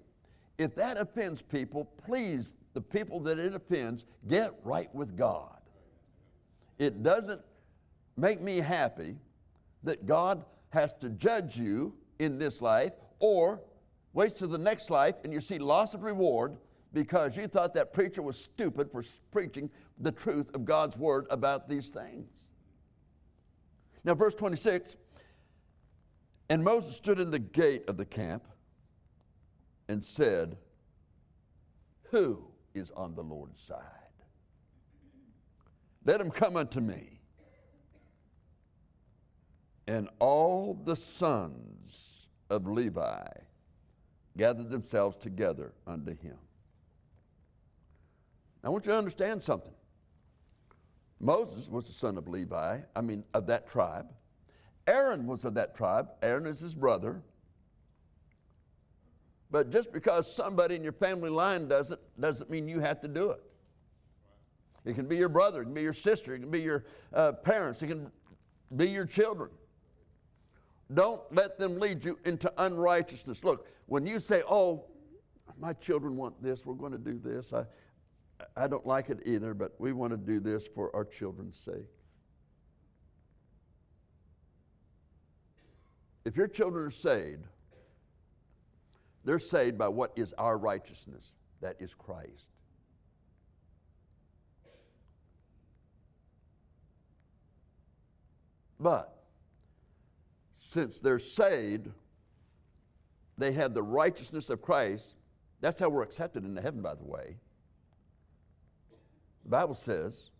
If 0.57 0.75
that 0.75 0.97
offends 0.97 1.41
people, 1.41 1.85
please, 2.05 2.55
the 2.73 2.81
people 2.81 3.19
that 3.21 3.39
it 3.39 3.53
offends, 3.53 4.05
get 4.27 4.53
right 4.63 4.93
with 4.95 5.17
God. 5.17 5.59
It 6.79 7.03
doesn't 7.03 7.41
make 8.17 8.41
me 8.41 8.57
happy 8.57 9.15
that 9.83 10.05
God 10.05 10.43
has 10.69 10.93
to 10.93 11.09
judge 11.09 11.57
you 11.57 11.93
in 12.19 12.37
this 12.37 12.61
life 12.61 12.93
or 13.19 13.61
waits 14.13 14.33
to 14.35 14.47
the 14.47 14.57
next 14.57 14.89
life 14.89 15.15
and 15.23 15.33
you 15.33 15.41
see 15.41 15.57
loss 15.57 15.93
of 15.93 16.03
reward 16.03 16.57
because 16.95 17.35
you 17.35 17.45
thought 17.45 17.73
that 17.73 17.91
preacher 17.91 18.21
was 18.21 18.37
stupid 18.37 18.89
for 18.89 19.03
preaching 19.29 19.69
the 19.99 20.13
truth 20.13 20.49
of 20.55 20.63
God's 20.63 20.95
word 20.95 21.27
about 21.29 21.67
these 21.67 21.89
things. 21.89 22.47
Now, 24.05 24.15
verse 24.15 24.33
26 24.33 24.95
and 26.49 26.63
Moses 26.63 26.95
stood 26.95 27.19
in 27.19 27.31
the 27.31 27.39
gate 27.39 27.83
of 27.89 27.97
the 27.97 28.05
camp 28.05 28.47
and 29.89 30.01
said, 30.01 30.57
Who 32.11 32.47
is 32.73 32.91
on 32.91 33.13
the 33.13 33.23
Lord's 33.23 33.59
side? 33.59 33.81
Let 36.05 36.21
him 36.21 36.31
come 36.31 36.55
unto 36.55 36.79
me. 36.79 37.19
And 39.85 40.07
all 40.19 40.79
the 40.81 40.95
sons 40.95 42.29
of 42.49 42.67
Levi 42.67 43.27
gathered 44.37 44.69
themselves 44.69 45.17
together 45.17 45.73
unto 45.85 46.15
him. 46.15 46.37
I 48.65 48.69
want 48.69 48.85
you 48.87 48.91
to 48.91 48.97
understand 48.97 49.43
something. 49.43 49.71
Moses 51.19 51.69
was 51.69 51.85
the 51.85 51.93
son 51.93 52.17
of 52.17 52.27
Levi, 52.27 52.79
I 52.95 53.01
mean, 53.01 53.23
of 53.35 53.45
that 53.45 53.67
tribe. 53.67 54.07
Aaron 54.87 55.27
was 55.27 55.45
of 55.45 55.53
that 55.53 55.75
tribe. 55.75 56.09
Aaron 56.23 56.47
is 56.47 56.59
his 56.59 56.73
brother. 56.73 57.21
But 59.51 59.69
just 59.69 59.93
because 59.93 60.33
somebody 60.33 60.75
in 60.75 60.83
your 60.83 60.93
family 60.93 61.29
line 61.29 61.67
doesn't, 61.67 62.01
doesn't 62.19 62.49
mean 62.49 62.67
you 62.67 62.79
have 62.79 62.99
to 63.01 63.07
do 63.07 63.29
it. 63.31 63.41
It 64.83 64.95
can 64.95 65.07
be 65.07 65.15
your 65.15 65.29
brother, 65.29 65.61
it 65.61 65.65
can 65.65 65.73
be 65.73 65.81
your 65.81 65.93
sister, 65.93 66.35
it 66.35 66.39
can 66.39 66.51
be 66.51 66.61
your 66.61 66.85
uh, 67.13 67.31
parents, 67.31 67.81
it 67.81 67.87
can 67.87 68.11
be 68.75 68.89
your 68.89 69.05
children. 69.05 69.49
Don't 70.93 71.21
let 71.31 71.57
them 71.57 71.79
lead 71.79 72.03
you 72.03 72.19
into 72.25 72.51
unrighteousness. 72.57 73.43
Look, 73.43 73.67
when 73.87 74.05
you 74.05 74.19
say, 74.19 74.43
oh, 74.47 74.85
my 75.59 75.73
children 75.73 76.15
want 76.15 76.41
this, 76.43 76.65
we're 76.65 76.75
going 76.75 76.91
to 76.91 76.97
do 76.99 77.17
this, 77.17 77.53
I, 77.53 77.65
I 78.55 78.67
don't 78.67 78.85
like 78.85 79.09
it 79.09 79.19
either, 79.25 79.53
but 79.53 79.75
we 79.79 79.93
want 79.93 80.11
to 80.11 80.17
do 80.17 80.39
this 80.39 80.67
for 80.67 80.93
our 80.95 81.05
children's 81.05 81.57
sake. 81.57 81.89
If 86.25 86.35
your 86.35 86.47
children 86.47 86.87
are 86.87 86.91
saved, 86.91 87.45
they're 89.23 89.39
saved 89.39 89.77
by 89.77 89.87
what 89.87 90.11
is 90.15 90.33
our 90.33 90.57
righteousness. 90.57 91.33
That 91.61 91.77
is 91.79 91.93
Christ. 91.93 92.49
But 98.79 99.23
since 100.51 100.99
they're 100.99 101.19
saved, 101.19 101.89
they 103.37 103.51
have 103.53 103.73
the 103.73 103.83
righteousness 103.83 104.49
of 104.49 104.61
Christ. 104.61 105.15
That's 105.61 105.79
how 105.79 105.89
we're 105.89 106.03
accepted 106.03 106.43
into 106.43 106.61
heaven, 106.61 106.81
by 106.81 106.95
the 106.95 107.05
way. 107.05 107.37
The 109.45 109.49
Bible 109.51 109.75
says 109.75 110.31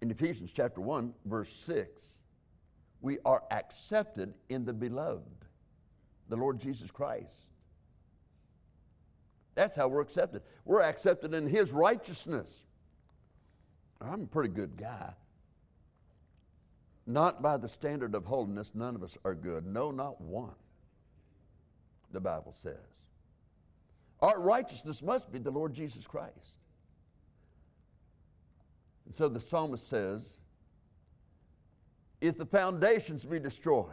in 0.00 0.10
Ephesians 0.10 0.50
chapter 0.52 0.80
1, 0.80 1.12
verse 1.26 1.52
6 1.52 2.16
we 3.02 3.18
are 3.24 3.44
accepted 3.50 4.34
in 4.48 4.64
the 4.64 4.72
beloved, 4.72 5.44
the 6.28 6.36
Lord 6.36 6.58
Jesus 6.58 6.90
Christ. 6.90 7.50
That's 9.54 9.76
how 9.76 9.86
we're 9.88 10.00
accepted. 10.00 10.42
We're 10.64 10.82
accepted 10.82 11.32
in 11.32 11.46
His 11.46 11.72
righteousness. 11.72 12.64
I'm 14.00 14.22
a 14.22 14.26
pretty 14.26 14.48
good 14.48 14.76
guy. 14.76 15.12
Not 17.06 17.40
by 17.40 17.56
the 17.56 17.68
standard 17.68 18.14
of 18.14 18.24
holiness, 18.24 18.72
none 18.74 18.96
of 18.96 19.02
us 19.02 19.16
are 19.24 19.34
good. 19.34 19.64
No, 19.64 19.90
not 19.92 20.20
one, 20.20 20.56
the 22.10 22.20
Bible 22.20 22.52
says. 22.52 22.74
Our 24.20 24.40
righteousness 24.40 25.02
must 25.02 25.30
be 25.30 25.38
the 25.38 25.50
Lord 25.50 25.74
Jesus 25.74 26.06
Christ. 26.06 26.56
And 29.06 29.14
so 29.14 29.28
the 29.28 29.40
psalmist 29.40 29.88
says, 29.88 30.38
if 32.20 32.36
the 32.36 32.46
foundations 32.46 33.24
be 33.24 33.38
destroyed, 33.38 33.86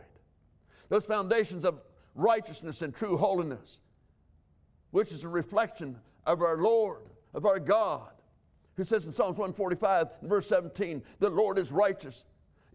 those 0.89 1.05
foundations 1.05 1.65
of 1.65 1.81
righteousness 2.15 2.81
and 2.81 2.93
true 2.93 3.17
holiness, 3.17 3.79
which 4.91 5.11
is 5.11 5.23
a 5.23 5.29
reflection 5.29 5.97
of 6.25 6.41
our 6.41 6.57
Lord, 6.57 7.09
of 7.33 7.45
our 7.45 7.59
God, 7.59 8.11
who 8.75 8.83
says 8.83 9.05
in 9.05 9.13
Psalms 9.13 9.37
145 9.37 10.07
verse 10.23 10.47
17, 10.47 11.03
the 11.19 11.29
Lord 11.29 11.59
is 11.59 11.71
righteous 11.71 12.23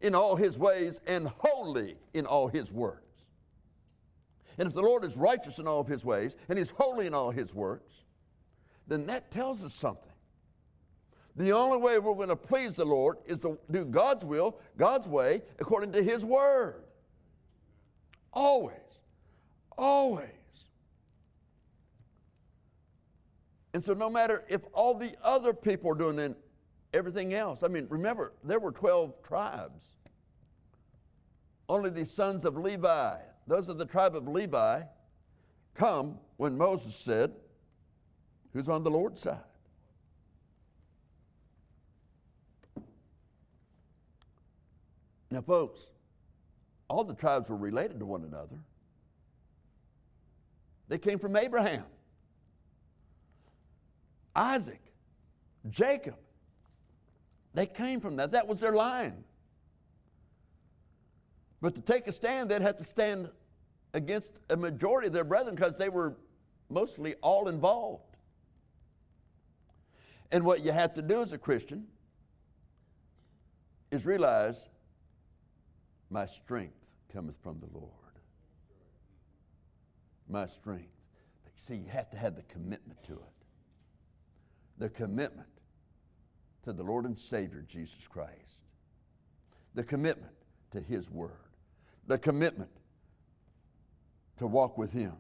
in 0.00 0.14
all 0.14 0.36
his 0.36 0.58
ways 0.58 1.00
and 1.06 1.28
holy 1.38 1.96
in 2.14 2.24
all 2.24 2.46
his 2.46 2.70
works. 2.70 3.02
And 4.58 4.66
if 4.66 4.74
the 4.74 4.82
Lord 4.82 5.04
is 5.04 5.16
righteous 5.16 5.58
in 5.58 5.66
all 5.66 5.80
of 5.80 5.88
his 5.88 6.04
ways 6.04 6.36
and 6.48 6.58
he's 6.58 6.70
holy 6.70 7.06
in 7.06 7.14
all 7.14 7.30
his 7.30 7.54
works, 7.54 7.92
then 8.86 9.06
that 9.06 9.30
tells 9.30 9.64
us 9.64 9.74
something. 9.74 10.12
The 11.38 11.52
only 11.52 11.78
way 11.78 12.00
we're 12.00 12.16
going 12.16 12.30
to 12.30 12.36
please 12.36 12.74
the 12.74 12.84
Lord 12.84 13.18
is 13.24 13.38
to 13.40 13.56
do 13.70 13.84
God's 13.84 14.24
will, 14.24 14.58
God's 14.76 15.06
way, 15.06 15.42
according 15.60 15.92
to 15.92 16.02
His 16.02 16.24
Word. 16.24 16.82
Always. 18.32 18.74
Always. 19.78 20.26
And 23.72 23.84
so, 23.84 23.94
no 23.94 24.10
matter 24.10 24.44
if 24.48 24.62
all 24.72 24.94
the 24.94 25.14
other 25.22 25.52
people 25.52 25.92
are 25.92 25.94
doing 25.94 26.34
everything 26.92 27.32
else, 27.34 27.62
I 27.62 27.68
mean, 27.68 27.86
remember, 27.88 28.32
there 28.42 28.58
were 28.58 28.72
12 28.72 29.22
tribes. 29.22 29.86
Only 31.68 31.90
the 31.90 32.04
sons 32.04 32.44
of 32.46 32.56
Levi, 32.56 33.14
those 33.46 33.68
of 33.68 33.78
the 33.78 33.86
tribe 33.86 34.16
of 34.16 34.26
Levi, 34.26 34.82
come 35.74 36.18
when 36.36 36.58
Moses 36.58 36.96
said, 36.96 37.30
Who's 38.52 38.68
on 38.68 38.82
the 38.82 38.90
Lord's 38.90 39.22
side? 39.22 39.38
Now, 45.30 45.42
folks, 45.42 45.90
all 46.88 47.04
the 47.04 47.14
tribes 47.14 47.50
were 47.50 47.56
related 47.56 47.98
to 48.00 48.06
one 48.06 48.24
another. 48.24 48.58
They 50.88 50.98
came 50.98 51.18
from 51.18 51.36
Abraham, 51.36 51.84
Isaac, 54.34 54.80
Jacob. 55.68 56.16
They 57.52 57.66
came 57.66 58.00
from 58.00 58.16
that. 58.16 58.30
That 58.30 58.48
was 58.48 58.60
their 58.60 58.72
line. 58.72 59.24
But 61.60 61.74
to 61.74 61.80
take 61.80 62.06
a 62.06 62.12
stand, 62.12 62.50
they'd 62.50 62.62
have 62.62 62.76
to 62.78 62.84
stand 62.84 63.28
against 63.92 64.32
a 64.48 64.56
majority 64.56 65.08
of 65.08 65.12
their 65.12 65.24
brethren 65.24 65.54
because 65.54 65.76
they 65.76 65.88
were 65.88 66.16
mostly 66.70 67.14
all 67.16 67.48
involved. 67.48 68.16
And 70.30 70.44
what 70.44 70.62
you 70.62 70.72
have 70.72 70.94
to 70.94 71.02
do 71.02 71.22
as 71.22 71.32
a 71.32 71.38
Christian 71.38 71.86
is 73.90 74.06
realize 74.06 74.68
my 76.10 76.26
strength 76.26 76.86
cometh 77.12 77.36
from 77.42 77.60
the 77.60 77.68
Lord. 77.78 77.92
My 80.28 80.46
strength. 80.46 80.92
But 81.44 81.52
you 81.54 81.60
see, 81.60 81.74
you 81.76 81.88
have 81.90 82.10
to 82.10 82.16
have 82.16 82.36
the 82.36 82.42
commitment 82.42 83.02
to 83.04 83.14
it. 83.14 83.44
The 84.78 84.88
commitment 84.88 85.48
to 86.64 86.72
the 86.72 86.82
Lord 86.82 87.04
and 87.04 87.18
Savior 87.18 87.64
Jesus 87.66 88.06
Christ. 88.06 88.62
The 89.74 89.84
commitment 89.84 90.32
to 90.72 90.80
His 90.80 91.10
Word. 91.10 91.30
The 92.06 92.18
commitment 92.18 92.70
to 94.38 94.46
walk 94.46 94.78
with 94.78 94.92
Him. 94.92 95.14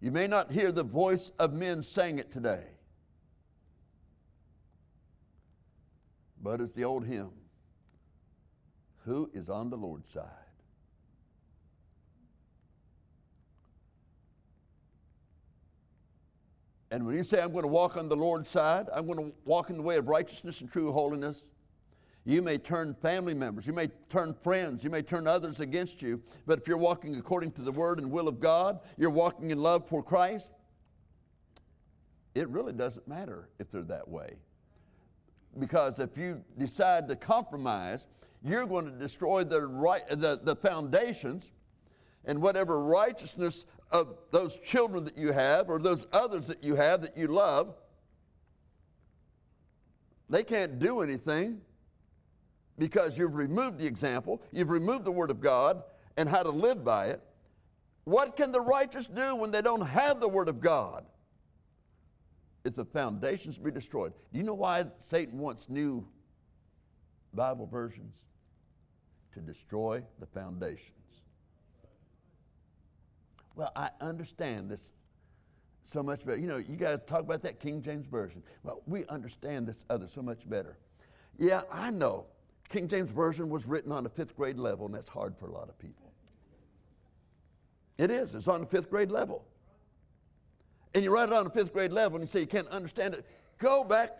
You 0.00 0.10
may 0.10 0.26
not 0.26 0.50
hear 0.50 0.72
the 0.72 0.82
voice 0.82 1.30
of 1.38 1.52
men 1.52 1.82
saying 1.82 2.18
it 2.18 2.32
today, 2.32 2.64
but 6.42 6.60
it's 6.62 6.72
the 6.72 6.84
old 6.84 7.06
hymn 7.06 7.30
Who 9.06 9.30
is 9.32 9.48
on 9.48 9.70
the 9.70 9.76
Lord's 9.76 10.10
side? 10.10 10.26
And 16.90 17.06
when 17.06 17.16
you 17.16 17.22
say, 17.22 17.40
I'm 17.40 17.52
going 17.52 17.62
to 17.62 17.68
walk 17.68 17.96
on 17.96 18.08
the 18.08 18.16
Lord's 18.16 18.48
side, 18.48 18.88
I'm 18.92 19.06
going 19.06 19.18
to 19.18 19.32
walk 19.44 19.70
in 19.70 19.76
the 19.76 19.82
way 19.82 19.96
of 19.96 20.08
righteousness 20.08 20.60
and 20.60 20.70
true 20.70 20.90
holiness, 20.90 21.46
you 22.24 22.42
may 22.42 22.58
turn 22.58 22.94
family 22.94 23.32
members, 23.32 23.66
you 23.66 23.72
may 23.72 23.88
turn 24.08 24.34
friends, 24.42 24.84
you 24.84 24.90
may 24.90 25.00
turn 25.00 25.26
others 25.26 25.60
against 25.60 26.02
you, 26.02 26.20
but 26.46 26.58
if 26.58 26.68
you're 26.68 26.76
walking 26.76 27.16
according 27.16 27.52
to 27.52 27.62
the 27.62 27.72
word 27.72 27.98
and 27.98 28.10
will 28.10 28.28
of 28.28 28.40
God, 28.40 28.80
you're 28.98 29.08
walking 29.08 29.50
in 29.50 29.62
love 29.62 29.88
for 29.88 30.02
Christ, 30.02 30.50
it 32.34 32.48
really 32.48 32.72
doesn't 32.72 33.06
matter 33.08 33.48
if 33.58 33.70
they're 33.70 33.82
that 33.82 34.08
way. 34.08 34.34
Because 35.58 35.98
if 35.98 36.16
you 36.16 36.44
decide 36.58 37.08
to 37.08 37.16
compromise, 37.16 38.06
you're 38.42 38.66
going 38.66 38.86
to 38.86 38.92
destroy 38.92 39.44
the, 39.44 39.60
right, 39.62 40.08
the, 40.08 40.40
the 40.42 40.56
foundations 40.56 41.50
and 42.24 42.40
whatever 42.40 42.82
righteousness 42.82 43.66
of 43.90 44.16
those 44.30 44.56
children 44.58 45.04
that 45.04 45.16
you 45.18 45.32
have 45.32 45.68
or 45.68 45.78
those 45.78 46.06
others 46.12 46.46
that 46.46 46.62
you 46.62 46.76
have 46.76 47.02
that 47.02 47.16
you 47.16 47.26
love. 47.26 47.74
They 50.28 50.44
can't 50.44 50.78
do 50.78 51.00
anything 51.00 51.60
because 52.78 53.18
you've 53.18 53.34
removed 53.34 53.78
the 53.78 53.86
example, 53.86 54.40
you've 54.52 54.70
removed 54.70 55.04
the 55.04 55.10
Word 55.10 55.30
of 55.30 55.40
God 55.40 55.82
and 56.16 56.28
how 56.28 56.42
to 56.42 56.50
live 56.50 56.84
by 56.84 57.06
it. 57.06 57.20
What 58.04 58.36
can 58.36 58.52
the 58.52 58.60
righteous 58.60 59.06
do 59.06 59.36
when 59.36 59.50
they 59.50 59.60
don't 59.60 59.86
have 59.86 60.20
the 60.20 60.28
Word 60.28 60.48
of 60.48 60.60
God? 60.60 61.04
If 62.64 62.74
the 62.74 62.84
foundations 62.84 63.58
be 63.58 63.70
destroyed. 63.70 64.12
Do 64.32 64.38
you 64.38 64.44
know 64.44 64.54
why 64.54 64.84
Satan 64.98 65.38
wants 65.38 65.68
new 65.68 66.06
Bible 67.34 67.66
versions? 67.66 68.14
To 69.34 69.40
destroy 69.40 70.02
the 70.18 70.26
foundations. 70.26 70.92
Well, 73.54 73.72
I 73.76 73.90
understand 74.00 74.70
this 74.70 74.92
so 75.84 76.02
much 76.02 76.24
better. 76.24 76.38
You 76.38 76.46
know, 76.46 76.56
you 76.56 76.76
guys 76.76 77.02
talk 77.02 77.20
about 77.20 77.42
that 77.42 77.60
King 77.60 77.82
James 77.82 78.06
Version. 78.06 78.42
Well, 78.62 78.82
we 78.86 79.06
understand 79.06 79.66
this 79.66 79.84
other 79.90 80.06
so 80.06 80.22
much 80.22 80.48
better. 80.48 80.78
Yeah, 81.38 81.62
I 81.70 81.90
know 81.90 82.26
King 82.68 82.88
James 82.88 83.10
Version 83.10 83.48
was 83.48 83.66
written 83.66 83.92
on 83.92 84.06
a 84.06 84.08
fifth 84.08 84.36
grade 84.36 84.58
level, 84.58 84.86
and 84.86 84.94
that's 84.94 85.08
hard 85.08 85.36
for 85.36 85.46
a 85.46 85.52
lot 85.52 85.68
of 85.68 85.78
people. 85.78 86.12
It 87.98 88.10
is, 88.10 88.34
it's 88.34 88.48
on 88.48 88.60
the 88.60 88.66
fifth 88.66 88.88
grade 88.88 89.10
level. 89.10 89.44
And 90.94 91.04
you 91.04 91.12
write 91.12 91.28
it 91.28 91.34
on 91.34 91.46
a 91.46 91.50
fifth 91.50 91.72
grade 91.72 91.92
level 91.92 92.16
and 92.18 92.26
you 92.26 92.30
say 92.30 92.40
you 92.40 92.46
can't 92.46 92.68
understand 92.68 93.14
it. 93.14 93.26
Go 93.58 93.84
back. 93.84 94.10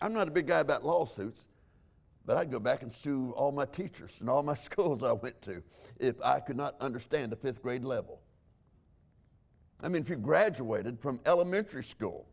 I'm 0.00 0.12
not 0.12 0.28
a 0.28 0.30
big 0.30 0.46
guy 0.46 0.60
about 0.60 0.84
lawsuits, 0.84 1.46
but 2.26 2.36
I'd 2.36 2.50
go 2.50 2.58
back 2.58 2.82
and 2.82 2.92
sue 2.92 3.32
all 3.36 3.52
my 3.52 3.64
teachers 3.64 4.16
and 4.20 4.28
all 4.28 4.42
my 4.42 4.54
schools 4.68 5.02
I 5.02 5.12
went 5.12 5.40
to 5.42 5.62
if 5.98 6.20
I 6.22 6.40
could 6.40 6.56
not 6.56 6.74
understand 6.80 7.32
the 7.32 7.36
fifth 7.36 7.62
grade 7.62 7.84
level. 7.84 8.20
I 9.80 9.88
mean, 9.88 10.02
if 10.02 10.10
you 10.10 10.16
graduated 10.16 10.98
from 11.00 11.20
elementary 11.24 11.84
school, 11.84 12.26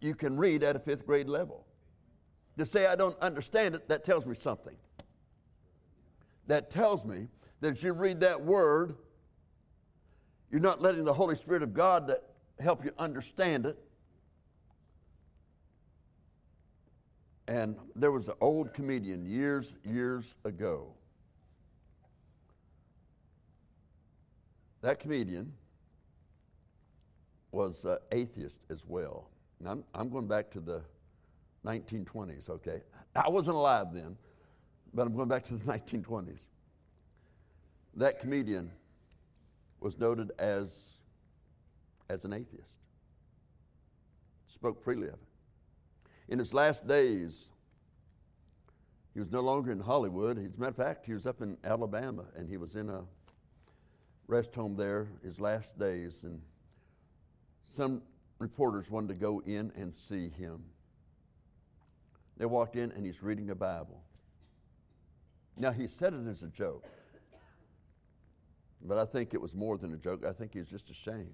you 0.00 0.14
can 0.14 0.36
read 0.36 0.62
at 0.62 0.76
a 0.76 0.78
fifth 0.78 1.06
grade 1.06 1.28
level. 1.28 1.66
To 2.58 2.66
say 2.66 2.86
I 2.86 2.96
don't 2.96 3.18
understand 3.20 3.74
it, 3.74 3.88
that 3.88 4.04
tells 4.04 4.26
me 4.26 4.34
something. 4.38 4.76
That 6.46 6.70
tells 6.70 7.04
me 7.04 7.28
that 7.60 7.72
as 7.72 7.82
you 7.82 7.92
read 7.92 8.20
that 8.20 8.40
word, 8.42 8.96
you're 10.50 10.60
not 10.60 10.80
letting 10.80 11.04
the 11.04 11.12
Holy 11.12 11.34
Spirit 11.34 11.62
of 11.62 11.74
God 11.74 12.08
to 12.08 12.20
help 12.60 12.84
you 12.84 12.92
understand 12.98 13.66
it. 13.66 13.78
And 17.46 17.76
there 17.94 18.10
was 18.10 18.28
an 18.28 18.34
old 18.40 18.72
comedian 18.72 19.26
years, 19.26 19.74
years 19.84 20.36
ago. 20.44 20.94
That 24.80 24.98
comedian 24.98 25.52
was 27.52 27.84
uh, 27.84 27.96
atheist 28.12 28.60
as 28.70 28.84
well. 28.86 29.28
I'm, 29.66 29.84
I'm 29.94 30.08
going 30.10 30.26
back 30.26 30.50
to 30.52 30.60
the 30.60 30.82
1920s, 31.64 32.50
okay? 32.50 32.82
I 33.16 33.28
wasn't 33.28 33.56
alive 33.56 33.88
then, 33.92 34.16
but 34.92 35.06
I'm 35.06 35.14
going 35.14 35.28
back 35.28 35.44
to 35.44 35.54
the 35.54 35.72
1920s. 35.72 36.44
That 37.96 38.20
comedian 38.20 38.70
was 39.80 39.98
noted 39.98 40.32
as, 40.38 40.98
as 42.08 42.24
an 42.24 42.32
atheist, 42.32 42.76
spoke 44.48 44.82
freely 44.82 45.08
of 45.08 45.14
it. 45.14 45.33
In 46.28 46.38
his 46.38 46.54
last 46.54 46.86
days, 46.86 47.50
he 49.12 49.20
was 49.20 49.30
no 49.30 49.40
longer 49.40 49.70
in 49.70 49.80
Hollywood. 49.80 50.38
As 50.38 50.44
a 50.44 50.60
matter 50.60 50.70
of 50.70 50.76
fact, 50.76 51.06
he 51.06 51.12
was 51.12 51.26
up 51.26 51.40
in 51.42 51.56
Alabama 51.62 52.24
and 52.36 52.48
he 52.48 52.56
was 52.56 52.74
in 52.74 52.88
a 52.88 53.02
rest 54.26 54.54
home 54.54 54.74
there 54.76 55.08
his 55.22 55.40
last 55.40 55.78
days. 55.78 56.24
And 56.24 56.40
some 57.62 58.02
reporters 58.38 58.90
wanted 58.90 59.14
to 59.14 59.20
go 59.20 59.40
in 59.44 59.70
and 59.76 59.92
see 59.92 60.28
him. 60.30 60.64
They 62.36 62.46
walked 62.46 62.74
in 62.74 62.90
and 62.92 63.06
he's 63.06 63.22
reading 63.22 63.50
a 63.50 63.54
Bible. 63.54 64.02
Now, 65.56 65.70
he 65.70 65.86
said 65.86 66.14
it 66.14 66.26
as 66.28 66.42
a 66.42 66.48
joke, 66.48 66.84
but 68.82 68.98
I 68.98 69.04
think 69.04 69.34
it 69.34 69.40
was 69.40 69.54
more 69.54 69.78
than 69.78 69.94
a 69.94 69.96
joke. 69.96 70.24
I 70.24 70.32
think 70.32 70.52
he 70.52 70.58
was 70.58 70.68
just 70.68 70.90
ashamed. 70.90 71.30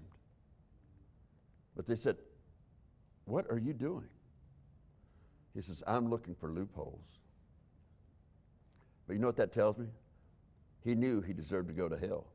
But 1.75 1.87
they 1.87 1.97
said, 1.97 2.19
What 3.25 3.51
are 3.51 3.59
you 3.59 3.73
doing? 3.73 4.09
He 5.55 5.61
says, 5.61 5.83
I'm 5.87 6.09
looking 6.09 6.35
for 6.35 6.51
loopholes. 6.51 7.19
But 9.07 9.15
you 9.15 9.19
know 9.19 9.27
what 9.27 9.37
that 9.37 9.53
tells 9.53 9.79
me? 9.79 9.87
He 10.85 10.95
knew 10.95 11.21
he 11.21 11.33
deserved 11.33 11.69
to 11.69 11.75
go 11.75 11.89
to 11.89 11.97
hell. 11.97 12.27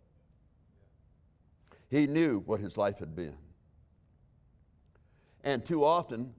He 1.89 2.07
knew 2.07 2.39
what 2.45 2.59
his 2.59 2.77
life 2.77 2.99
had 2.99 3.15
been. 3.15 3.37
And 5.43 5.63
too 5.63 5.85
often, 5.85 6.33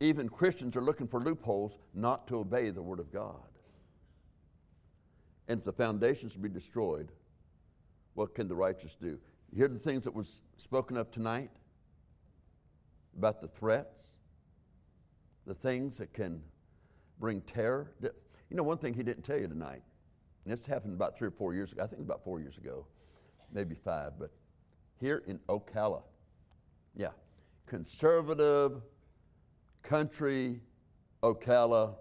even 0.00 0.28
Christians 0.28 0.76
are 0.76 0.82
looking 0.82 1.06
for 1.06 1.20
loopholes 1.20 1.78
not 1.94 2.26
to 2.28 2.38
obey 2.38 2.70
the 2.70 2.82
Word 2.82 2.98
of 2.98 3.12
God. 3.12 3.36
And 5.48 5.58
if 5.58 5.64
the 5.64 5.72
foundations 5.72 6.36
be 6.36 6.48
destroyed, 6.48 7.10
what 8.14 8.34
can 8.34 8.48
the 8.48 8.54
righteous 8.54 8.94
do? 8.94 9.18
You 9.52 9.58
hear 9.58 9.68
the 9.68 9.78
things 9.78 10.04
that 10.04 10.14
was 10.14 10.42
spoken 10.56 10.96
of 10.96 11.10
tonight 11.10 11.50
about 13.16 13.40
the 13.40 13.48
threats, 13.48 14.09
the 15.50 15.54
things 15.54 15.98
that 15.98 16.12
can 16.12 16.40
bring 17.18 17.40
terror. 17.40 17.90
You 18.00 18.56
know, 18.56 18.62
one 18.62 18.78
thing 18.78 18.94
he 18.94 19.02
didn't 19.02 19.24
tell 19.24 19.36
you 19.36 19.48
tonight, 19.48 19.82
and 20.44 20.52
this 20.52 20.64
happened 20.64 20.94
about 20.94 21.18
three 21.18 21.26
or 21.26 21.32
four 21.32 21.54
years 21.54 21.72
ago, 21.72 21.82
I 21.82 21.88
think 21.88 22.02
about 22.02 22.22
four 22.22 22.38
years 22.38 22.56
ago, 22.56 22.86
maybe 23.52 23.74
five, 23.74 24.12
but 24.16 24.30
here 25.00 25.24
in 25.26 25.40
Ocala, 25.48 26.04
Yeah. 26.94 27.10
Conservative, 27.66 28.80
country, 29.82 30.60
Ocala. 31.24 31.96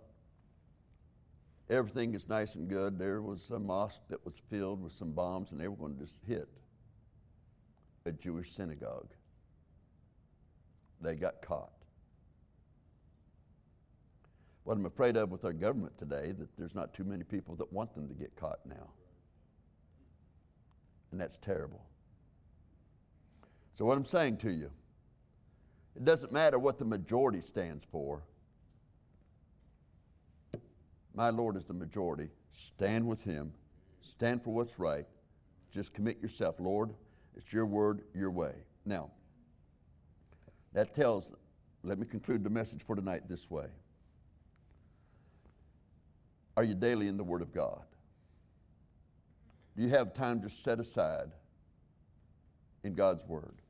Everything 1.72 2.14
is 2.14 2.30
nice 2.30 2.54
and 2.54 2.68
good. 2.68 3.00
There 3.00 3.24
was 3.24 3.50
a 3.50 3.60
mosque 3.60 4.04
that 4.10 4.24
was 4.26 4.38
filled 4.38 4.84
with 4.84 4.94
some 4.94 5.12
bombs, 5.12 5.54
and 5.54 5.60
they 5.60 5.68
were 5.68 5.76
going 5.76 5.96
to 5.96 6.06
just 6.06 6.24
hit 6.24 6.48
a 8.06 8.12
Jewish 8.12 8.52
synagogue. 8.52 9.10
They 11.02 11.16
got 11.16 11.42
caught. 11.42 11.79
What 14.70 14.78
I'm 14.78 14.86
afraid 14.86 15.18
of 15.18 15.32
with 15.32 15.46
our 15.46 15.52
government 15.52 15.98
today, 15.98 16.32
that 16.38 16.56
there's 16.56 16.76
not 16.76 16.94
too 16.94 17.04
many 17.04 17.24
people 17.24 17.56
that 17.56 17.74
want 17.74 17.96
them 17.96 18.08
to 18.08 18.14
get 18.14 18.36
caught 18.36 18.60
now. 18.68 18.92
And 21.12 21.20
that's 21.20 21.40
terrible. 21.40 21.82
So, 23.74 23.84
what 23.84 23.98
I'm 23.98 24.06
saying 24.06 24.38
to 24.38 24.52
you, 24.52 24.70
it 25.96 26.06
doesn't 26.06 26.32
matter 26.32 26.60
what 26.60 26.78
the 26.78 26.86
majority 26.86 27.42
stands 27.42 27.84
for. 27.84 28.22
My 31.16 31.32
Lord 31.32 31.58
is 31.58 31.66
the 31.66 31.74
majority. 31.74 32.30
Stand 32.52 33.08
with 33.08 33.24
Him. 33.24 33.52
Stand 34.02 34.44
for 34.44 34.54
what's 34.54 34.78
right. 34.78 35.08
Just 35.72 35.96
commit 35.96 36.22
yourself. 36.22 36.60
Lord, 36.60 36.94
it's 37.36 37.52
your 37.52 37.66
word, 37.66 38.04
your 38.14 38.30
way. 38.30 38.54
Now, 38.86 39.10
that 40.74 40.94
tells, 40.94 41.32
let 41.84 41.98
me 41.98 42.06
conclude 42.06 42.44
the 42.44 42.52
message 42.52 42.84
for 42.86 42.96
tonight 42.96 43.24
this 43.28 43.50
way. 43.50 43.66
Are 46.60 46.64
you 46.66 46.76
daily 46.76 47.08
in 47.08 47.16
the 47.16 47.24
Word 47.24 47.42
of 47.42 47.54
God? 47.54 47.86
Do 49.78 49.82
you 49.82 49.88
have 49.88 50.14
time 50.14 50.42
to 50.42 50.50
set 50.50 50.78
aside 50.78 51.32
in 52.84 52.96
God's 52.96 53.24
Word? 53.24 53.62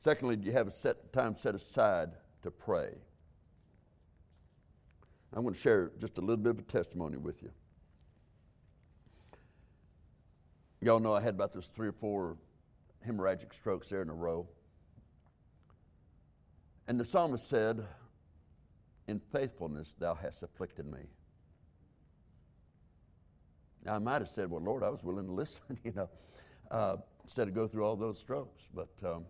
Secondly, 0.00 0.36
do 0.36 0.46
you 0.46 0.52
have 0.52 0.66
a 0.66 0.70
set 0.70 1.12
time 1.12 1.34
set 1.34 1.54
aside 1.54 2.12
to 2.42 2.50
pray? 2.50 2.94
I'm 5.34 5.42
going 5.42 5.52
to 5.52 5.60
share 5.60 5.92
just 6.00 6.16
a 6.16 6.22
little 6.22 6.38
bit 6.38 6.48
of 6.48 6.58
a 6.60 6.62
testimony 6.62 7.18
with 7.18 7.42
you. 7.42 7.50
Y'all 10.80 11.00
know 11.00 11.12
I 11.12 11.20
had 11.20 11.34
about 11.34 11.52
those 11.52 11.66
three 11.66 11.88
or 11.88 11.92
four 11.92 12.38
hemorrhagic 13.06 13.52
strokes 13.52 13.90
there 13.90 14.00
in 14.00 14.08
a 14.08 14.14
row. 14.14 14.48
And 16.88 16.98
the 16.98 17.04
psalmist 17.04 17.46
said, 17.46 17.84
In 19.06 19.20
faithfulness 19.20 19.94
thou 19.98 20.14
hast 20.14 20.42
afflicted 20.42 20.90
me. 20.90 21.10
Now, 23.84 23.94
I 23.94 23.98
might 23.98 24.20
have 24.20 24.28
said, 24.28 24.50
Well, 24.50 24.62
Lord, 24.62 24.82
I 24.82 24.88
was 24.88 25.02
willing 25.02 25.26
to 25.26 25.32
listen, 25.42 25.78
you 25.84 25.92
know, 25.92 26.08
uh, 26.70 26.96
instead 27.24 27.48
of 27.48 27.54
go 27.54 27.66
through 27.66 27.84
all 27.84 27.96
those 27.96 28.18
strokes. 28.18 28.68
But, 28.74 28.90
um, 29.04 29.24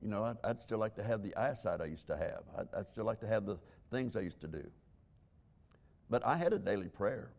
you 0.00 0.08
know, 0.08 0.24
I'd, 0.24 0.36
I'd, 0.44 0.60
still 0.60 0.78
like 0.78 0.94
to 0.96 1.02
have 1.02 1.22
the 1.22 1.34
eyesight 1.36 1.80
I 1.80 1.86
used 1.86 2.06
to 2.08 2.16
have. 2.16 2.42
I'd, 2.58 2.68
I'd 2.76 2.88
still 2.88 3.04
like 3.04 3.20
to 3.20 3.26
have 3.26 3.46
the 3.46 3.58
things 3.90 4.16
I 4.16 4.20
used 4.20 4.40
to 4.40 4.48
do. 4.48 4.64
But 6.10 6.26
I 6.26 6.36
had 6.36 6.52
a 6.52 6.58
daily 6.58 6.88
prayer. 6.88 7.30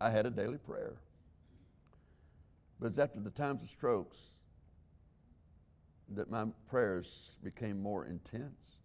I 0.00 0.10
had 0.10 0.26
a 0.26 0.30
daily 0.30 0.58
prayer. 0.58 0.94
But 2.78 2.88
it's 2.88 2.98
after 2.98 3.18
the 3.18 3.30
times 3.30 3.62
of 3.62 3.68
strokes 3.68 4.38
that 6.10 6.30
my 6.30 6.46
prayers 6.68 7.32
became 7.42 7.82
more 7.82 8.06
intense. 8.06 8.78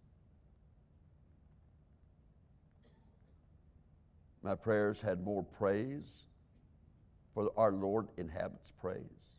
My 4.44 4.54
prayers 4.54 5.00
had 5.00 5.24
more 5.24 5.42
praise, 5.42 6.26
for 7.32 7.50
our 7.56 7.72
Lord 7.72 8.08
inhabits 8.18 8.70
praise. 8.78 9.38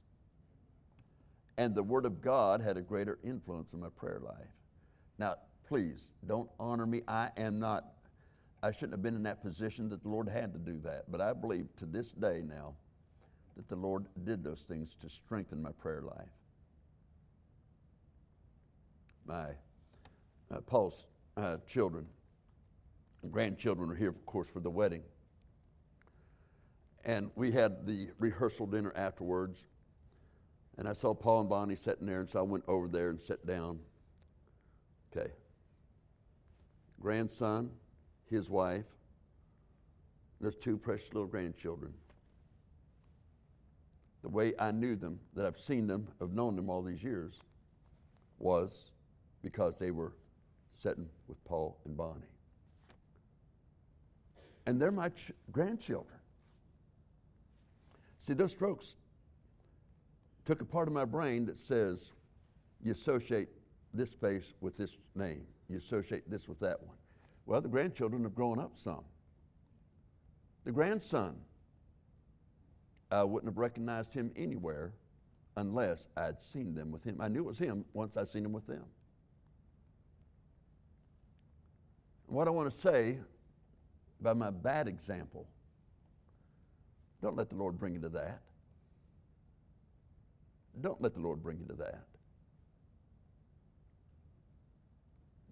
And 1.60 1.76
the 1.76 1.84
Word 1.84 2.08
of 2.08 2.22
God 2.22 2.60
had 2.60 2.76
a 2.76 2.82
greater 2.82 3.20
influence 3.24 3.74
in 3.74 3.80
my 3.80 3.90
prayer 3.96 4.20
life. 4.20 4.50
Now, 5.20 5.36
please 5.68 6.12
don't 6.26 6.50
honor 6.60 6.88
me. 6.88 7.04
I 7.08 7.30
am 7.38 7.60
not, 7.60 7.86
I 8.64 8.72
shouldn't 8.72 8.94
have 8.94 9.04
been 9.04 9.16
in 9.16 9.22
that 9.24 9.44
position 9.44 9.90
that 9.90 10.02
the 10.02 10.10
Lord 10.10 10.28
had 10.28 10.52
to 10.54 10.60
do 10.60 10.80
that. 10.80 11.12
But 11.12 11.22
I 11.22 11.34
believe 11.34 11.68
to 11.78 11.86
this 11.86 12.12
day 12.12 12.42
now 12.44 12.74
that 13.58 13.70
the 13.70 13.76
Lord 13.76 14.08
did 14.24 14.44
those 14.44 14.64
things 14.64 14.96
to 15.02 15.08
strengthen 15.08 15.62
my 15.62 15.72
prayer 15.72 16.02
life. 16.02 16.34
My 19.28 19.50
uh, 20.52 20.62
Paul's 20.66 21.06
uh, 21.38 21.58
children 21.68 22.08
grandchildren 23.32 23.90
are 23.90 23.96
here, 23.96 24.10
of 24.10 24.26
course, 24.26 24.50
for 24.50 24.60
the 24.60 24.70
wedding. 24.70 25.04
And 27.04 27.30
we 27.36 27.52
had 27.52 27.86
the 27.86 28.10
rehearsal 28.20 28.66
dinner 28.66 28.92
afterwards. 28.96 29.66
And 30.78 30.88
I 30.88 30.94
saw 30.94 31.14
Paul 31.14 31.42
and 31.42 31.50
Bonnie 31.50 31.76
sitting 31.76 32.08
there, 32.08 32.20
and 32.20 32.30
so 32.30 32.40
I 32.40 32.42
went 32.42 32.64
over 32.68 32.88
there 32.88 33.10
and 33.10 33.22
sat 33.22 33.46
down. 33.46 33.80
Okay. 35.16 35.32
Grandson, 37.00 37.70
his 38.30 38.50
wife, 38.50 38.86
there's 40.42 40.56
two 40.56 40.78
precious 40.78 41.14
little 41.14 41.28
grandchildren. 41.28 41.94
The 44.24 44.30
way 44.30 44.54
I 44.60 44.72
knew 44.72 44.96
them, 44.96 45.20
that 45.36 45.46
I've 45.46 45.60
seen 45.60 45.88
them, 45.88 46.08
I've 46.22 46.34
known 46.34 46.56
them 46.56 46.70
all 46.70 46.82
these 46.82 47.04
years, 47.04 47.40
was 48.40 48.92
because 49.44 49.78
they 49.78 49.92
were 49.92 50.14
sitting 50.74 51.08
with 51.28 51.44
Paul 51.46 51.78
and 51.86 51.96
Bonnie 51.96 52.35
and 54.66 54.82
they're 54.82 54.92
my 54.92 55.10
ch- 55.10 55.32
grandchildren. 55.52 56.18
See, 58.18 58.34
those 58.34 58.52
strokes 58.52 58.98
took 60.46 60.62
a 60.62 60.66
part 60.66 60.88
of 60.88 60.94
my 60.94 61.06
brain 61.06 61.46
that 61.46 61.58
says 61.58 62.12
you 62.82 62.92
associate 62.92 63.50
this 63.94 64.14
face 64.14 64.54
with 64.62 64.78
this 64.78 64.98
name, 65.16 65.46
you 65.70 65.78
associate 65.78 66.30
this 66.30 66.48
with 66.48 66.60
that 66.60 66.82
one. 66.84 66.98
Well, 67.46 67.62
the 67.62 67.70
grandchildren 67.70 68.24
have 68.24 68.36
grown 68.36 68.60
up 68.60 68.78
some. 68.78 69.04
The 70.64 70.72
grandson, 70.72 71.36
I 73.12 73.24
wouldn't 73.24 73.52
have 73.52 73.58
recognized 73.58 74.14
him 74.14 74.32
anywhere 74.36 74.94
unless 75.58 76.08
I'd 76.18 76.42
seen 76.42 76.74
them 76.74 76.92
with 76.92 77.04
him. 77.04 77.22
I 77.22 77.28
knew 77.28 77.42
it 77.42 77.46
was 77.46 77.60
him 77.60 77.86
once 77.94 78.18
I'd 78.18 78.28
seen 78.28 78.44
him 78.44 78.52
with 78.52 78.68
them. 78.68 78.84
What 82.28 82.48
I 82.48 82.52
want 82.52 82.70
to 82.70 82.76
say 82.76 83.20
by 84.22 84.34
my 84.34 84.50
bad 84.50 84.88
example. 84.88 85.48
Don't 87.22 87.36
let 87.36 87.50
the 87.50 87.56
Lord 87.56 87.80
bring 87.80 87.94
you 87.94 88.02
to 88.02 88.10
that. 88.10 88.42
Don't 90.82 91.02
let 91.02 91.14
the 91.14 91.20
Lord 91.20 91.42
bring 91.42 91.58
you 91.60 91.66
to 91.66 91.74
that. 91.76 92.04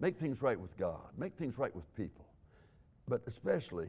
Make 0.00 0.18
things 0.18 0.42
right 0.42 0.58
with 0.58 0.76
God, 0.76 1.00
make 1.16 1.34
things 1.34 1.58
right 1.58 1.74
with 1.74 1.94
people, 1.96 2.26
but 3.08 3.22
especially 3.26 3.88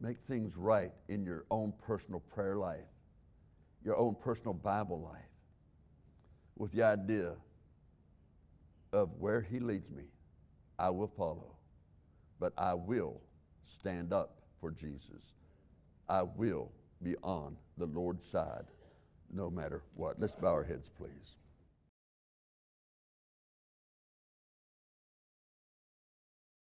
make 0.00 0.18
things 0.28 0.56
right 0.56 0.92
in 1.08 1.24
your 1.24 1.44
own 1.50 1.72
personal 1.86 2.20
prayer 2.20 2.56
life, 2.56 2.84
your 3.82 3.96
own 3.96 4.14
personal 4.14 4.52
Bible 4.52 5.00
life, 5.00 5.22
with 6.58 6.72
the 6.72 6.82
idea 6.82 7.32
of 8.92 9.10
where 9.18 9.40
He 9.40 9.58
leads 9.58 9.90
me, 9.90 10.04
I 10.78 10.90
will 10.90 11.08
follow 11.08 11.56
but 12.44 12.52
I 12.58 12.74
will 12.74 13.22
stand 13.62 14.12
up 14.12 14.42
for 14.60 14.70
Jesus. 14.70 15.32
I 16.10 16.24
will 16.24 16.70
be 17.02 17.16
on 17.22 17.56
the 17.78 17.86
Lord's 17.86 18.28
side 18.28 18.66
no 19.32 19.48
matter 19.48 19.80
what. 19.94 20.20
Let's 20.20 20.34
bow 20.34 20.48
our 20.48 20.62
heads, 20.62 20.90
please. 20.90 21.38